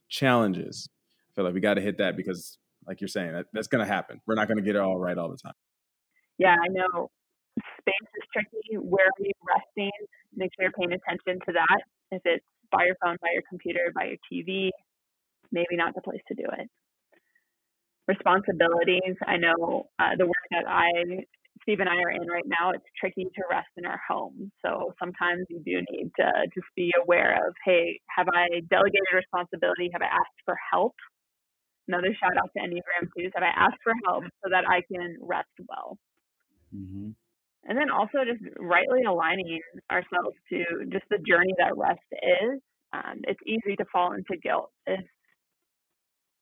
Challenges. 0.09 0.87
I 1.31 1.33
feel 1.35 1.45
like 1.45 1.53
we 1.53 1.61
got 1.61 1.75
to 1.75 1.81
hit 1.81 1.97
that 1.97 2.17
because, 2.17 2.57
like 2.85 3.01
you're 3.01 3.07
saying, 3.07 3.33
that, 3.33 3.45
that's 3.53 3.67
going 3.67 3.85
to 3.85 3.91
happen. 3.91 4.19
We're 4.25 4.35
not 4.35 4.47
going 4.47 4.57
to 4.57 4.63
get 4.63 4.75
it 4.75 4.81
all 4.81 4.97
right 4.97 5.17
all 5.17 5.29
the 5.29 5.37
time. 5.37 5.53
Yeah, 6.37 6.55
I 6.55 6.67
know. 6.69 7.09
Space 7.81 8.09
is 8.15 8.23
tricky. 8.31 8.77
Where 8.77 9.05
are 9.05 9.19
you 9.19 9.31
resting? 9.47 9.91
Make 10.35 10.51
sure 10.55 10.65
you're 10.65 10.71
paying 10.71 10.93
attention 10.93 11.39
to 11.47 11.53
that. 11.53 11.81
If 12.11 12.21
it's 12.25 12.45
by 12.71 12.85
your 12.85 12.95
phone, 13.03 13.17
by 13.21 13.29
your 13.33 13.43
computer, 13.49 13.91
by 13.95 14.13
your 14.13 14.17
TV, 14.31 14.69
maybe 15.51 15.75
not 15.75 15.95
the 15.95 16.01
place 16.01 16.21
to 16.27 16.35
do 16.35 16.43
it. 16.57 16.69
Responsibilities. 18.07 19.15
I 19.25 19.37
know 19.37 19.89
uh, 19.99 20.15
the 20.17 20.25
work 20.25 20.45
that 20.51 20.67
I, 20.67 21.25
Steve 21.63 21.81
and 21.81 21.89
I 21.89 21.95
are 21.95 22.11
in 22.11 22.27
right 22.27 22.47
now, 22.47 22.71
it's 22.71 22.85
tricky 22.99 23.25
to 23.25 23.41
rest 23.49 23.67
in 23.75 23.85
our 23.85 23.99
home. 24.07 24.51
So 24.63 24.93
sometimes 24.99 25.45
you 25.49 25.59
do 25.59 25.83
need 25.91 26.11
to 26.17 26.31
just 26.53 26.67
be 26.75 26.91
aware 27.01 27.45
of, 27.47 27.53
hey, 27.65 27.99
have 28.15 28.27
I 28.29 28.61
delegated 28.69 29.11
responsibility? 29.13 29.89
Have 29.91 30.01
I 30.01 30.05
asked 30.13 30.39
for 30.45 30.57
help? 30.71 30.95
Another 31.87 32.15
shout 32.19 32.37
out 32.37 32.49
to 32.55 32.63
Enneagram 32.63 33.07
2s. 33.17 33.31
Have 33.35 33.43
I 33.43 33.53
asked 33.55 33.79
for 33.83 33.93
help 34.05 34.23
so 34.43 34.49
that 34.51 34.63
I 34.67 34.81
can 34.91 35.17
rest 35.21 35.49
well? 35.67 35.97
Mm-hmm. 36.75 37.11
And 37.67 37.77
then 37.77 37.89
also 37.89 38.19
just 38.25 38.43
rightly 38.57 39.03
aligning 39.03 39.59
ourselves 39.91 40.35
to 40.49 40.85
just 40.91 41.03
the 41.09 41.19
journey 41.27 41.53
that 41.57 41.77
rest 41.77 41.99
is. 42.11 42.61
Um, 42.93 43.21
it's 43.27 43.39
easy 43.45 43.75
to 43.75 43.85
fall 43.91 44.13
into 44.13 44.37
guilt 44.41 44.71
if 44.85 45.03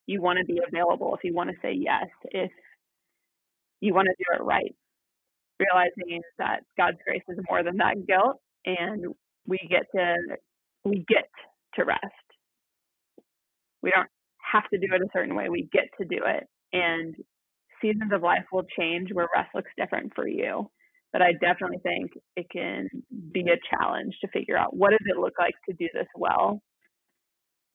you 0.07 0.21
want 0.21 0.39
to 0.39 0.45
be 0.45 0.59
available, 0.67 1.15
if 1.15 1.23
you 1.23 1.33
want 1.33 1.49
to 1.49 1.55
say 1.61 1.73
yes, 1.73 2.07
if 2.31 2.51
you 3.81 3.93
want 3.93 4.07
to 4.07 4.15
do 4.17 4.41
it 4.41 4.43
right. 4.43 4.75
Realizing 5.59 6.21
that 6.37 6.61
God's 6.77 6.97
grace 7.05 7.23
is 7.29 7.39
more 7.49 7.63
than 7.63 7.77
that 7.77 8.05
guilt, 8.05 8.41
and 8.65 9.15
we 9.47 9.57
get 9.69 9.83
to 9.95 10.15
we 10.83 11.05
get 11.07 11.29
to 11.75 11.85
rest. 11.85 12.01
We 13.81 13.91
don't 13.95 14.09
have 14.51 14.67
to 14.73 14.77
do 14.77 14.87
it 14.93 15.01
a 15.01 15.07
certain 15.13 15.35
way. 15.35 15.47
We 15.49 15.69
get 15.71 15.85
to 15.99 16.05
do 16.05 16.19
it, 16.25 16.43
and 16.73 17.15
seasons 17.81 18.11
of 18.11 18.21
life 18.21 18.43
will 18.51 18.65
change 18.77 19.09
where 19.13 19.29
rest 19.33 19.49
looks 19.55 19.71
different 19.77 20.11
for 20.13 20.27
you. 20.27 20.69
But 21.13 21.21
I 21.21 21.31
definitely 21.31 21.79
think 21.81 22.11
it 22.35 22.47
can 22.51 22.89
be 23.31 23.41
a 23.41 23.75
challenge 23.75 24.15
to 24.21 24.27
figure 24.27 24.57
out 24.57 24.75
what 24.75 24.89
does 24.89 25.05
it 25.05 25.17
look 25.17 25.35
like 25.39 25.55
to 25.69 25.75
do 25.75 25.87
this 25.93 26.07
well 26.15 26.61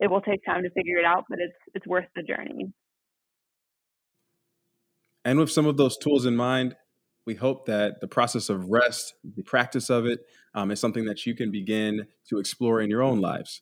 it 0.01 0.11
will 0.11 0.23
take 0.23 0.45
time 0.45 0.63
to 0.63 0.71
figure 0.71 0.97
it 0.97 1.05
out, 1.05 1.25
but 1.29 1.39
it's 1.39 1.57
it's 1.75 1.87
worth 1.87 2.07
the 2.17 2.23
journey. 2.23 2.73
And 5.25 5.39
with 5.39 5.53
some 5.53 5.67
of 5.67 5.77
those 5.77 5.99
tools 5.99 6.25
in 6.25 6.35
mind, 6.35 6.75
we 7.27 7.35
hope 7.35 7.67
that 7.67 8.01
the 8.01 8.09
process 8.09 8.49
of 8.49 8.71
rest, 8.71 9.15
the 9.37 9.43
practice 9.43 9.91
of 9.91 10.07
it, 10.07 10.21
um, 10.55 10.71
is 10.71 10.81
something 10.81 11.05
that 11.05 11.27
you 11.27 11.35
can 11.35 11.51
begin 11.51 12.07
to 12.29 12.39
explore 12.39 12.81
in 12.81 12.89
your 12.89 13.03
own 13.03 13.21
lives. 13.21 13.61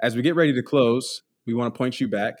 As 0.00 0.16
we 0.16 0.22
get 0.22 0.34
ready 0.34 0.52
to 0.52 0.62
close, 0.62 1.22
we 1.46 1.54
want 1.54 1.72
to 1.72 1.78
point 1.78 2.00
you 2.00 2.08
back 2.08 2.34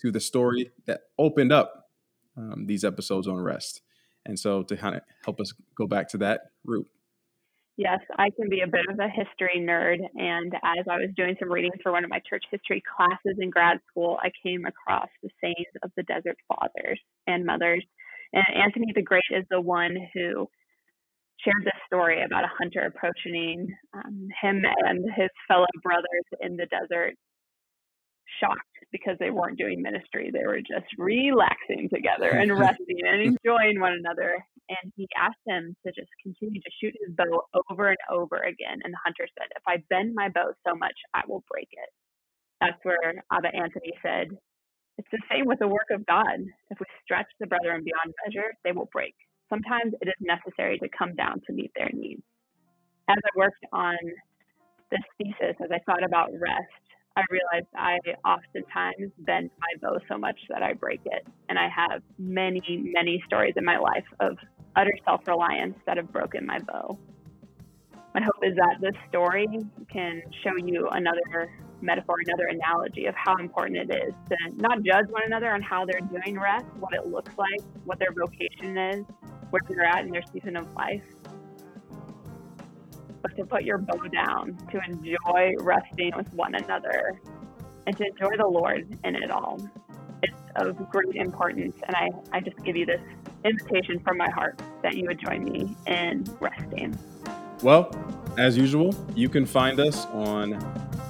to 0.00 0.12
the 0.12 0.20
story 0.20 0.70
that 0.86 1.00
opened 1.18 1.52
up 1.52 1.88
um, 2.36 2.66
these 2.66 2.84
episodes 2.84 3.26
on 3.26 3.36
rest. 3.36 3.82
And 4.24 4.38
so, 4.38 4.62
to 4.62 4.76
kind 4.76 4.94
of 4.94 5.02
help 5.24 5.40
us 5.40 5.52
go 5.76 5.86
back 5.86 6.08
to 6.10 6.18
that 6.18 6.42
root. 6.64 6.86
Yes, 7.76 7.98
I 8.16 8.30
can 8.30 8.48
be 8.48 8.60
a 8.60 8.68
bit 8.68 8.86
of 8.88 8.98
a 9.00 9.08
history 9.08 9.58
nerd. 9.58 9.98
And 10.14 10.54
as 10.54 10.86
I 10.88 10.98
was 10.98 11.10
doing 11.16 11.34
some 11.40 11.50
reading 11.50 11.72
for 11.82 11.90
one 11.90 12.04
of 12.04 12.10
my 12.10 12.20
church 12.28 12.44
history 12.50 12.82
classes 12.96 13.38
in 13.40 13.50
grad 13.50 13.78
school, 13.90 14.18
I 14.22 14.30
came 14.42 14.64
across 14.64 15.08
the 15.22 15.30
sayings 15.40 15.74
of 15.82 15.90
the 15.96 16.04
desert 16.04 16.36
fathers 16.48 17.00
and 17.26 17.44
mothers. 17.44 17.84
And 18.32 18.44
Anthony 18.54 18.92
the 18.94 19.02
Great 19.02 19.24
is 19.30 19.44
the 19.50 19.60
one 19.60 19.96
who 20.14 20.48
shared 21.44 21.64
this 21.64 21.80
story 21.86 22.22
about 22.22 22.44
a 22.44 22.50
hunter 22.58 22.80
approaching 22.80 23.66
um, 23.92 24.28
him 24.40 24.62
and 24.86 25.04
his 25.16 25.30
fellow 25.48 25.66
brothers 25.82 26.26
in 26.40 26.56
the 26.56 26.66
desert 26.66 27.14
shocked 28.40 28.60
because 28.92 29.16
they 29.18 29.30
weren't 29.30 29.58
doing 29.58 29.82
ministry. 29.82 30.30
They 30.32 30.46
were 30.46 30.60
just 30.60 30.86
relaxing 30.96 31.88
together 31.92 32.30
and 32.30 32.56
resting 32.58 32.98
and 33.04 33.20
enjoying 33.20 33.80
one 33.80 33.94
another. 33.94 34.44
And 34.68 34.92
he 34.96 35.08
asked 35.16 35.44
him 35.46 35.76
to 35.84 35.92
just 35.92 36.10
continue 36.22 36.60
to 36.60 36.70
shoot 36.80 36.94
his 37.04 37.14
bow 37.14 37.44
over 37.68 37.88
and 37.88 37.98
over 38.10 38.36
again. 38.38 38.80
And 38.82 38.92
the 38.92 39.02
hunter 39.04 39.28
said, 39.36 39.48
If 39.56 39.62
I 39.66 39.84
bend 39.90 40.14
my 40.14 40.28
bow 40.28 40.52
so 40.66 40.74
much, 40.74 40.96
I 41.12 41.22
will 41.28 41.44
break 41.50 41.68
it. 41.72 41.90
That's 42.60 42.78
where 42.82 43.22
Abba 43.32 43.54
Anthony 43.54 43.92
said, 44.02 44.28
It's 44.96 45.08
the 45.12 45.20
same 45.30 45.46
with 45.46 45.58
the 45.58 45.68
work 45.68 45.88
of 45.92 46.06
God. 46.06 46.40
If 46.70 46.80
we 46.80 46.86
stretch 47.04 47.28
the 47.40 47.46
brethren 47.46 47.84
beyond 47.84 48.14
measure, 48.24 48.54
they 48.64 48.72
will 48.72 48.88
break. 48.92 49.14
Sometimes 49.50 49.92
it 50.00 50.08
is 50.08 50.14
necessary 50.20 50.78
to 50.78 50.88
come 50.96 51.14
down 51.14 51.42
to 51.46 51.52
meet 51.52 51.70
their 51.76 51.90
needs. 51.92 52.22
As 53.08 53.18
I 53.18 53.30
worked 53.36 53.64
on 53.72 53.96
this 54.90 55.04
thesis, 55.18 55.56
as 55.62 55.70
I 55.70 55.78
thought 55.84 56.02
about 56.02 56.30
rest, 56.40 56.72
I 57.16 57.22
realized 57.30 57.68
I 57.76 57.98
oftentimes 58.26 59.12
bend 59.18 59.50
my 59.60 59.68
bow 59.80 59.98
so 60.08 60.18
much 60.18 60.38
that 60.48 60.62
I 60.62 60.72
break 60.72 61.00
it. 61.04 61.26
And 61.48 61.58
I 61.58 61.68
have 61.68 62.02
many, 62.18 62.62
many 62.68 63.22
stories 63.26 63.54
in 63.56 63.64
my 63.64 63.78
life 63.78 64.06
of 64.20 64.36
utter 64.76 64.92
self 65.04 65.26
reliance 65.26 65.76
that 65.86 65.96
have 65.96 66.12
broken 66.12 66.46
my 66.46 66.58
bow. 66.58 66.98
My 68.14 68.22
hope 68.22 68.36
is 68.42 68.54
that 68.56 68.76
this 68.80 68.94
story 69.08 69.46
can 69.92 70.22
show 70.42 70.56
you 70.56 70.88
another 70.92 71.50
metaphor, 71.80 72.16
another 72.26 72.46
analogy 72.46 73.06
of 73.06 73.14
how 73.16 73.36
important 73.36 73.90
it 73.90 73.94
is 73.94 74.14
to 74.28 74.36
not 74.56 74.82
judge 74.82 75.06
one 75.08 75.22
another 75.26 75.50
on 75.50 75.60
how 75.62 75.84
they're 75.84 76.00
doing 76.00 76.38
rest, 76.38 76.66
what 76.78 76.94
it 76.94 77.06
looks 77.06 77.36
like, 77.36 77.60
what 77.84 77.98
their 77.98 78.12
vocation 78.12 78.78
is, 78.78 79.04
where 79.50 79.60
they're 79.68 79.84
at 79.84 80.04
in 80.04 80.10
their 80.10 80.22
season 80.32 80.56
of 80.56 80.72
life, 80.74 81.02
but 83.22 83.36
to 83.36 83.44
put 83.44 83.64
your 83.64 83.78
bow 83.78 83.98
down, 84.08 84.56
to 84.70 84.80
enjoy 84.88 85.52
resting 85.60 86.12
with 86.16 86.32
one 86.34 86.54
another, 86.54 87.20
and 87.86 87.96
to 87.96 88.04
enjoy 88.04 88.36
the 88.36 88.46
Lord 88.46 88.86
in 89.04 89.16
it 89.16 89.30
all. 89.30 89.60
It's 90.22 90.34
of 90.56 90.76
great 90.90 91.16
importance, 91.16 91.76
and 91.86 91.96
I, 91.96 92.10
I 92.32 92.40
just 92.40 92.62
give 92.64 92.76
you 92.76 92.86
this 92.86 93.00
invitation 93.44 94.00
from 94.00 94.16
my 94.16 94.30
heart 94.30 94.60
that 94.82 94.96
you 94.96 95.06
would 95.06 95.20
join 95.20 95.44
me 95.44 95.76
in 95.86 96.24
resting. 96.40 96.98
Well, 97.62 97.94
as 98.36 98.56
usual, 98.56 98.94
you 99.14 99.28
can 99.28 99.46
find 99.46 99.78
us 99.80 100.06
on 100.06 100.54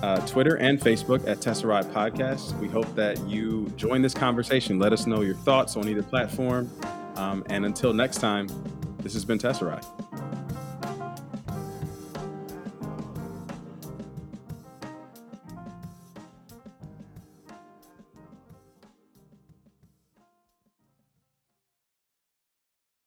uh, 0.02 0.24
Twitter 0.26 0.56
and 0.56 0.78
Facebook 0.78 1.26
at 1.26 1.38
Tesseract 1.38 1.92
Podcast. 1.92 2.58
We 2.58 2.68
hope 2.68 2.94
that 2.94 3.18
you 3.26 3.72
join 3.76 4.02
this 4.02 4.14
conversation. 4.14 4.78
Let 4.78 4.92
us 4.92 5.06
know 5.06 5.22
your 5.22 5.34
thoughts 5.34 5.76
on 5.76 5.88
either 5.88 6.02
platform. 6.02 6.70
Um, 7.16 7.44
and 7.48 7.64
until 7.64 7.92
next 7.92 8.18
time, 8.18 8.48
this 8.98 9.14
has 9.14 9.24
been 9.24 9.38
Tesseract. 9.38 9.86